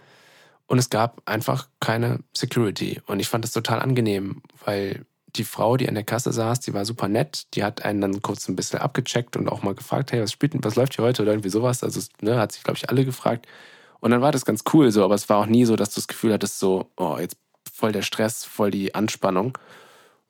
und 0.66 0.80
es 0.80 0.90
gab 0.90 1.22
einfach 1.26 1.68
keine 1.80 2.20
Security. 2.34 3.02
Und 3.06 3.20
ich 3.20 3.30
fand 3.30 3.44
das 3.44 3.52
total 3.52 3.80
angenehm, 3.80 4.42
weil 4.66 5.06
die 5.36 5.44
Frau, 5.44 5.78
die 5.78 5.88
an 5.88 5.96
der 5.96 6.04
Kasse 6.04 6.32
saß, 6.32 6.60
die 6.60 6.74
war 6.74 6.86
super 6.86 7.08
nett. 7.08 7.46
Die 7.56 7.64
hat 7.64 7.84
einen 7.84 8.02
dann 8.02 8.22
kurz 8.22 8.48
ein 8.48 8.56
bisschen 8.56 8.80
abgecheckt 8.80 9.36
und 9.36 9.50
auch 9.50 9.64
mal 9.64 9.76
gefragt, 9.76 10.12
hey, 10.12 10.22
was 10.22 10.32
spielt 10.32 10.54
denn, 10.54 10.64
was 10.64 10.76
läuft 10.76 10.96
hier 10.96 11.06
heute 11.06 11.24
oder 11.24 11.32
irgendwie 11.32 11.50
sowas. 11.50 11.84
Also 11.84 12.02
ne, 12.22 12.38
hat 12.38 12.52
sich, 12.52 12.64
glaube 12.64 12.78
ich, 12.78 12.90
alle 12.90 13.06
gefragt. 13.06 13.48
Und 14.00 14.12
dann 14.12 14.22
war 14.22 14.32
das 14.32 14.46
ganz 14.46 14.64
cool 14.74 14.92
so, 14.92 15.04
aber 15.04 15.16
es 15.16 15.30
war 15.30 15.38
auch 15.38 15.46
nie 15.46 15.66
so, 15.66 15.76
dass 15.76 15.92
du 15.92 15.96
das 15.96 16.08
Gefühl 16.08 16.34
hattest, 16.34 16.60
so, 16.60 16.92
oh, 16.98 17.18
jetzt 17.20 17.38
voll 17.72 17.92
der 17.92 18.02
Stress, 18.02 18.46
voll 18.46 18.70
die 18.70 18.94
Anspannung. 18.94 19.58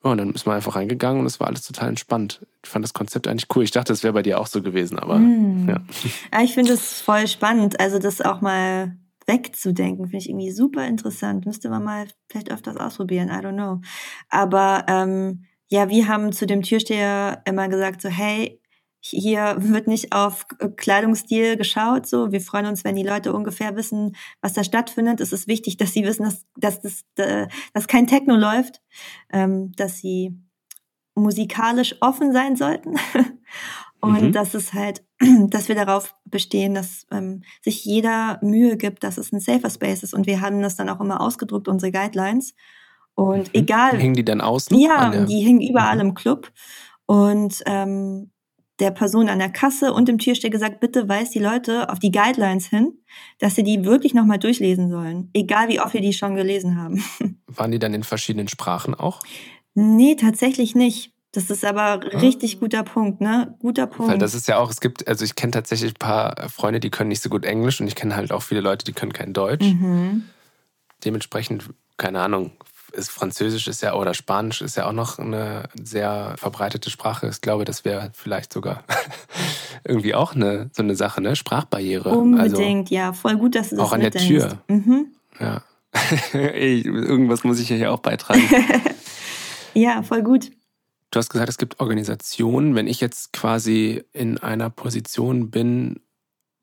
Ja, 0.04 0.12
und 0.12 0.18
dann 0.18 0.32
ist 0.32 0.46
man 0.46 0.56
einfach 0.56 0.76
reingegangen 0.76 1.20
und 1.20 1.26
es 1.26 1.40
war 1.40 1.48
alles 1.48 1.66
total 1.66 1.88
entspannt. 1.88 2.46
Ich 2.62 2.70
fand 2.70 2.84
das 2.84 2.94
Konzept 2.94 3.26
eigentlich 3.26 3.48
cool. 3.54 3.64
Ich 3.64 3.70
dachte, 3.70 3.92
es 3.92 4.02
wäre 4.02 4.12
bei 4.12 4.22
dir 4.22 4.38
auch 4.40 4.46
so 4.46 4.62
gewesen, 4.62 4.98
aber 4.98 5.18
mm. 5.18 5.68
ja. 5.68 5.80
ja. 6.32 6.42
Ich 6.42 6.54
finde 6.54 6.74
es 6.74 7.00
voll 7.00 7.26
spannend, 7.26 7.80
also 7.80 7.98
das 7.98 8.20
auch 8.20 8.40
mal 8.40 8.96
wegzudenken, 9.26 10.06
finde 10.06 10.18
ich 10.18 10.28
irgendwie 10.28 10.50
super 10.50 10.86
interessant. 10.86 11.46
Müsste 11.46 11.68
man 11.70 11.84
mal 11.84 12.06
vielleicht 12.28 12.50
öfters 12.50 12.76
ausprobieren, 12.76 13.28
I 13.28 13.44
don't 13.44 13.54
know. 13.54 13.80
Aber 14.28 14.84
ähm, 14.88 15.44
ja, 15.68 15.88
wir 15.88 16.08
haben 16.08 16.32
zu 16.32 16.46
dem 16.46 16.62
Türsteher 16.62 17.42
immer 17.46 17.68
gesagt, 17.68 18.02
so, 18.02 18.08
hey, 18.08 18.60
hier 19.06 19.56
wird 19.58 19.86
nicht 19.86 20.14
auf 20.14 20.46
Kleidungsstil 20.76 21.58
geschaut, 21.58 22.06
so. 22.06 22.32
Wir 22.32 22.40
freuen 22.40 22.64
uns, 22.64 22.84
wenn 22.84 22.96
die 22.96 23.02
Leute 23.02 23.34
ungefähr 23.34 23.76
wissen, 23.76 24.16
was 24.40 24.54
da 24.54 24.64
stattfindet. 24.64 25.20
Es 25.20 25.32
ist 25.32 25.46
wichtig, 25.46 25.76
dass 25.76 25.92
sie 25.92 26.04
wissen, 26.04 26.24
dass, 26.24 26.46
dass, 26.56 26.80
das, 26.80 27.04
äh, 27.16 27.46
dass 27.74 27.86
kein 27.86 28.06
Techno 28.06 28.34
läuft, 28.34 28.80
ähm, 29.30 29.72
dass 29.76 29.98
sie 29.98 30.40
musikalisch 31.14 31.96
offen 32.00 32.32
sein 32.32 32.56
sollten. 32.56 32.94
Und 34.00 34.22
mhm. 34.22 34.32
dass 34.32 34.54
es 34.54 34.72
halt, 34.72 35.02
dass 35.48 35.68
wir 35.68 35.74
darauf 35.74 36.14
bestehen, 36.24 36.74
dass 36.74 37.06
ähm, 37.10 37.42
sich 37.62 37.84
jeder 37.84 38.38
Mühe 38.42 38.76
gibt, 38.76 39.04
dass 39.04 39.18
es 39.18 39.32
ein 39.32 39.40
safer 39.40 39.70
Space 39.70 40.02
ist. 40.02 40.14
Und 40.14 40.26
wir 40.26 40.40
haben 40.40 40.60
das 40.62 40.76
dann 40.76 40.88
auch 40.88 41.00
immer 41.00 41.20
ausgedruckt, 41.20 41.68
unsere 41.68 41.92
Guidelines. 41.92 42.54
Und 43.14 43.48
mhm. 43.48 43.60
egal. 43.60 43.98
Hängen 43.98 44.14
die 44.14 44.24
dann 44.24 44.40
außen? 44.40 44.78
Ja, 44.78 45.24
die 45.24 45.40
hängen 45.40 45.60
überall 45.60 45.96
mhm. 45.96 46.08
im 46.08 46.14
Club. 46.14 46.50
Und 47.06 47.62
ähm, 47.66 48.30
der 48.80 48.90
Person 48.90 49.28
an 49.28 49.38
der 49.38 49.50
Kasse 49.50 49.92
und 49.92 50.08
im 50.08 50.18
Türsteher 50.18 50.50
gesagt, 50.50 50.80
bitte 50.80 51.08
weist 51.08 51.34
die 51.34 51.40
Leute 51.40 51.90
auf 51.90 52.00
die 52.00 52.10
Guidelines 52.10 52.66
hin, 52.66 52.98
dass 53.38 53.54
sie 53.54 53.62
die 53.62 53.84
wirklich 53.84 54.14
nochmal 54.14 54.38
durchlesen 54.38 54.90
sollen. 54.90 55.30
Egal 55.32 55.68
wie 55.68 55.80
oft 55.80 55.94
wir 55.94 56.00
die 56.00 56.12
schon 56.12 56.34
gelesen 56.34 56.76
haben. 56.76 57.04
Waren 57.46 57.70
die 57.70 57.78
dann 57.78 57.94
in 57.94 58.02
verschiedenen 58.02 58.48
Sprachen 58.48 58.94
auch? 58.94 59.20
Nee, 59.74 60.16
tatsächlich 60.16 60.74
nicht. 60.74 61.13
Das 61.34 61.50
ist 61.50 61.64
aber 61.64 62.00
richtig 62.22 62.60
guter 62.60 62.84
Punkt, 62.84 63.20
ne? 63.20 63.56
Guter 63.58 63.88
Punkt. 63.88 64.12
Weil 64.12 64.18
das 64.18 64.34
ist 64.34 64.46
ja 64.46 64.58
auch, 64.58 64.70
es 64.70 64.80
gibt, 64.80 65.08
also 65.08 65.24
ich 65.24 65.34
kenne 65.34 65.50
tatsächlich 65.50 65.92
ein 65.92 65.98
paar 65.98 66.48
Freunde, 66.48 66.78
die 66.78 66.90
können 66.90 67.08
nicht 67.08 67.22
so 67.22 67.28
gut 67.28 67.44
Englisch 67.44 67.80
und 67.80 67.88
ich 67.88 67.96
kenne 67.96 68.14
halt 68.14 68.30
auch 68.30 68.42
viele 68.42 68.60
Leute, 68.60 68.84
die 68.84 68.92
können 68.92 69.12
kein 69.12 69.32
Deutsch. 69.32 69.64
Mhm. 69.64 70.24
Dementsprechend, 71.04 71.70
keine 71.96 72.20
Ahnung, 72.20 72.52
ist 72.92 73.10
Französisch 73.10 73.66
ist 73.66 73.82
ja 73.82 73.94
oder 73.94 74.14
Spanisch 74.14 74.62
ist 74.62 74.76
ja 74.76 74.86
auch 74.86 74.92
noch 74.92 75.18
eine 75.18 75.64
sehr 75.74 76.34
verbreitete 76.36 76.88
Sprache. 76.88 77.28
Ich 77.28 77.40
glaube, 77.40 77.64
das 77.64 77.84
wäre 77.84 78.12
vielleicht 78.14 78.52
sogar 78.52 78.84
irgendwie 79.84 80.14
auch 80.14 80.36
eine 80.36 80.70
so 80.72 80.84
eine 80.84 80.94
Sache, 80.94 81.20
ne? 81.20 81.34
Sprachbarriere. 81.34 82.10
Unbedingt, 82.10 82.92
also, 82.92 82.94
ja, 82.94 83.12
voll 83.12 83.36
gut, 83.36 83.56
dass 83.56 83.70
du 83.70 83.76
das 83.76 83.84
Auch 83.84 83.92
an 83.92 84.02
der 84.02 84.12
Tür. 84.12 84.62
Mhm. 84.68 85.08
Ja. 85.40 85.62
Ey, 86.32 86.80
irgendwas 86.82 87.42
muss 87.42 87.58
ich 87.58 87.68
ja 87.70 87.90
auch 87.90 88.00
beitragen. 88.00 88.42
ja, 89.74 90.02
voll 90.04 90.22
gut. 90.22 90.52
Du 91.14 91.18
hast 91.20 91.30
gesagt, 91.30 91.48
es 91.48 91.58
gibt 91.58 91.78
Organisationen. 91.78 92.74
Wenn 92.74 92.88
ich 92.88 93.00
jetzt 93.00 93.32
quasi 93.32 94.02
in 94.12 94.38
einer 94.38 94.68
Position 94.68 95.48
bin, 95.48 96.00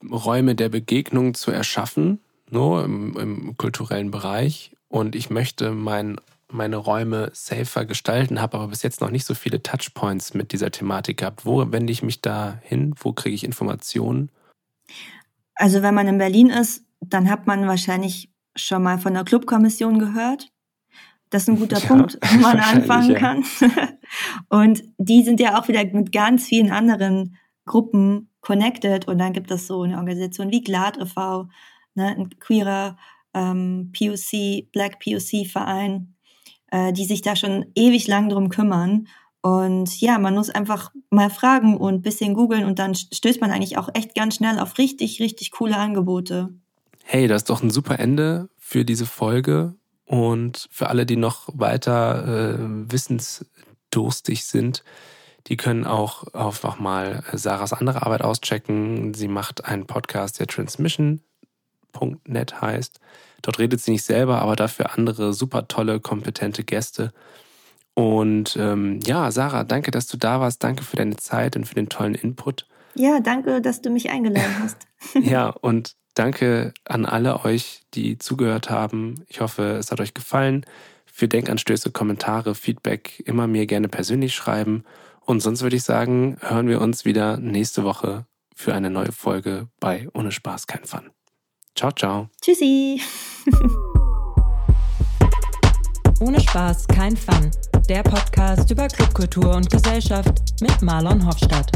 Räume 0.03 0.55
der 0.55 0.67
Begegnung 0.67 1.35
zu 1.35 1.51
erschaffen, 1.51 2.19
no, 2.49 2.81
im, 2.81 3.17
im 3.17 3.55
kulturellen 3.55 4.11
Bereich, 4.11 4.75
und 4.89 5.15
ich 5.15 5.29
möchte 5.29 5.71
mein, 5.71 6.17
meine 6.49 6.75
Räume 6.75 7.31
safer 7.33 7.85
gestalten, 7.85 8.41
habe 8.41 8.57
aber 8.57 8.67
bis 8.67 8.83
jetzt 8.83 8.99
noch 8.99 9.09
nicht 9.09 9.25
so 9.25 9.35
viele 9.35 9.63
Touchpoints 9.63 10.33
mit 10.33 10.51
dieser 10.51 10.69
Thematik 10.69 11.19
gehabt. 11.19 11.45
Wo 11.45 11.71
wende 11.71 11.93
ich 11.93 12.03
mich 12.03 12.19
da 12.19 12.59
hin? 12.61 12.93
Wo 12.97 13.13
kriege 13.13 13.33
ich 13.33 13.45
Informationen? 13.45 14.31
Also 15.55 15.81
wenn 15.81 15.95
man 15.95 16.09
in 16.09 16.17
Berlin 16.17 16.49
ist, 16.49 16.83
dann 16.99 17.29
hat 17.29 17.47
man 17.47 17.69
wahrscheinlich 17.69 18.29
schon 18.57 18.83
mal 18.83 18.97
von 18.97 19.13
der 19.13 19.23
Clubkommission 19.23 19.97
gehört. 19.97 20.51
Das 21.31 21.43
ist 21.43 21.47
ein 21.49 21.59
guter 21.59 21.79
ja, 21.81 21.87
Punkt, 21.87 22.19
wo 22.21 22.37
man 22.39 22.59
anfangen 22.59 23.11
ja. 23.11 23.17
kann. 23.17 23.43
Und 24.49 24.83
die 24.99 25.23
sind 25.23 25.39
ja 25.39 25.59
auch 25.59 25.67
wieder 25.67 25.83
mit 25.83 26.11
ganz 26.11 26.45
vielen 26.45 26.71
anderen 26.71 27.37
Gruppen 27.65 28.29
connected. 28.41 29.07
Und 29.07 29.17
dann 29.17 29.33
gibt 29.33 29.49
es 29.49 29.65
so 29.65 29.81
eine 29.81 29.97
Organisation 29.97 30.51
wie 30.51 30.61
GLAD 30.61 30.97
e.V., 30.97 31.47
ne, 31.95 32.15
ein 32.15 32.29
queerer 32.39 32.97
ähm, 33.33 33.91
POC, 33.97 34.71
Black 34.71 34.99
POC-Verein, 34.99 36.13
äh, 36.71 36.93
die 36.93 37.05
sich 37.05 37.21
da 37.21 37.35
schon 37.35 37.65
ewig 37.75 38.07
lang 38.07 38.29
drum 38.29 38.49
kümmern. 38.49 39.07
Und 39.41 39.99
ja, 39.99 40.19
man 40.19 40.35
muss 40.35 40.49
einfach 40.49 40.91
mal 41.09 41.29
fragen 41.29 41.77
und 41.77 41.95
ein 41.95 42.01
bisschen 42.01 42.35
googeln 42.35 42.63
und 42.63 42.77
dann 42.77 42.93
stößt 42.93 43.41
man 43.41 43.49
eigentlich 43.49 43.77
auch 43.77 43.89
echt 43.95 44.13
ganz 44.13 44.35
schnell 44.35 44.59
auf 44.59 44.77
richtig, 44.77 45.19
richtig 45.19 45.51
coole 45.51 45.77
Angebote. 45.77 46.49
Hey, 47.03 47.27
das 47.27 47.41
ist 47.41 47.49
doch 47.49 47.63
ein 47.63 47.71
super 47.71 47.99
Ende 47.99 48.49
für 48.59 48.85
diese 48.85 49.07
Folge. 49.07 49.75
Und 50.11 50.67
für 50.69 50.89
alle, 50.89 51.05
die 51.05 51.15
noch 51.15 51.47
weiter 51.53 52.27
äh, 52.27 52.57
wissensdurstig 52.59 54.43
sind, 54.43 54.83
die 55.47 55.55
können 55.55 55.85
auch 55.85 56.33
einfach 56.33 56.79
mal 56.79 57.23
Sarahs 57.31 57.71
andere 57.71 58.05
Arbeit 58.05 58.21
auschecken. 58.21 59.13
Sie 59.13 59.29
macht 59.29 59.63
einen 59.63 59.87
Podcast, 59.87 60.41
der 60.41 60.47
Transmission.net 60.47 62.61
heißt. 62.61 62.99
Dort 63.41 63.59
redet 63.59 63.79
sie 63.79 63.91
nicht 63.91 64.03
selber, 64.03 64.41
aber 64.41 64.57
dafür 64.57 64.97
andere 64.97 65.31
super 65.31 65.69
tolle, 65.69 66.01
kompetente 66.01 66.65
Gäste. 66.65 67.13
Und 67.93 68.57
ähm, 68.59 68.99
ja, 69.05 69.31
Sarah, 69.31 69.63
danke, 69.63 69.91
dass 69.91 70.07
du 70.07 70.17
da 70.17 70.41
warst. 70.41 70.61
Danke 70.61 70.83
für 70.83 70.97
deine 70.97 71.15
Zeit 71.15 71.55
und 71.55 71.63
für 71.63 71.75
den 71.75 71.87
tollen 71.87 72.15
Input. 72.15 72.67
Ja, 72.95 73.21
danke, 73.21 73.61
dass 73.61 73.81
du 73.81 73.89
mich 73.89 74.09
eingeladen 74.09 74.57
hast. 74.61 74.87
ja, 75.21 75.51
und 75.61 75.95
Danke 76.21 76.73
an 76.85 77.07
alle 77.07 77.43
euch, 77.45 77.81
die 77.95 78.19
zugehört 78.19 78.69
haben. 78.69 79.25
Ich 79.27 79.41
hoffe, 79.41 79.77
es 79.79 79.91
hat 79.91 79.99
euch 79.99 80.13
gefallen. 80.13 80.67
Für 81.07 81.27
Denkanstöße, 81.27 81.89
Kommentare, 81.89 82.53
Feedback 82.53 83.23
immer 83.25 83.47
mir 83.47 83.65
gerne 83.65 83.87
persönlich 83.87 84.35
schreiben. 84.35 84.83
Und 85.21 85.39
sonst 85.39 85.63
würde 85.63 85.77
ich 85.77 85.83
sagen, 85.83 86.37
hören 86.41 86.67
wir 86.67 86.79
uns 86.79 87.05
wieder 87.05 87.37
nächste 87.37 87.83
Woche 87.83 88.27
für 88.55 88.75
eine 88.75 88.91
neue 88.91 89.11
Folge 89.11 89.67
bei 89.79 90.09
Ohne 90.13 90.31
Spaß 90.31 90.67
kein 90.67 90.85
Fun. 90.85 91.09
Ciao, 91.75 91.91
ciao. 91.91 92.29
Tschüssi. 92.39 93.01
Ohne 96.19 96.39
Spaß 96.39 96.87
kein 96.87 97.17
Fun. 97.17 97.49
Der 97.89 98.03
Podcast 98.03 98.69
über 98.69 98.87
Clubkultur 98.89 99.55
und 99.55 99.71
Gesellschaft 99.71 100.61
mit 100.61 100.83
Marlon 100.83 101.25
Hofstadt. 101.25 101.71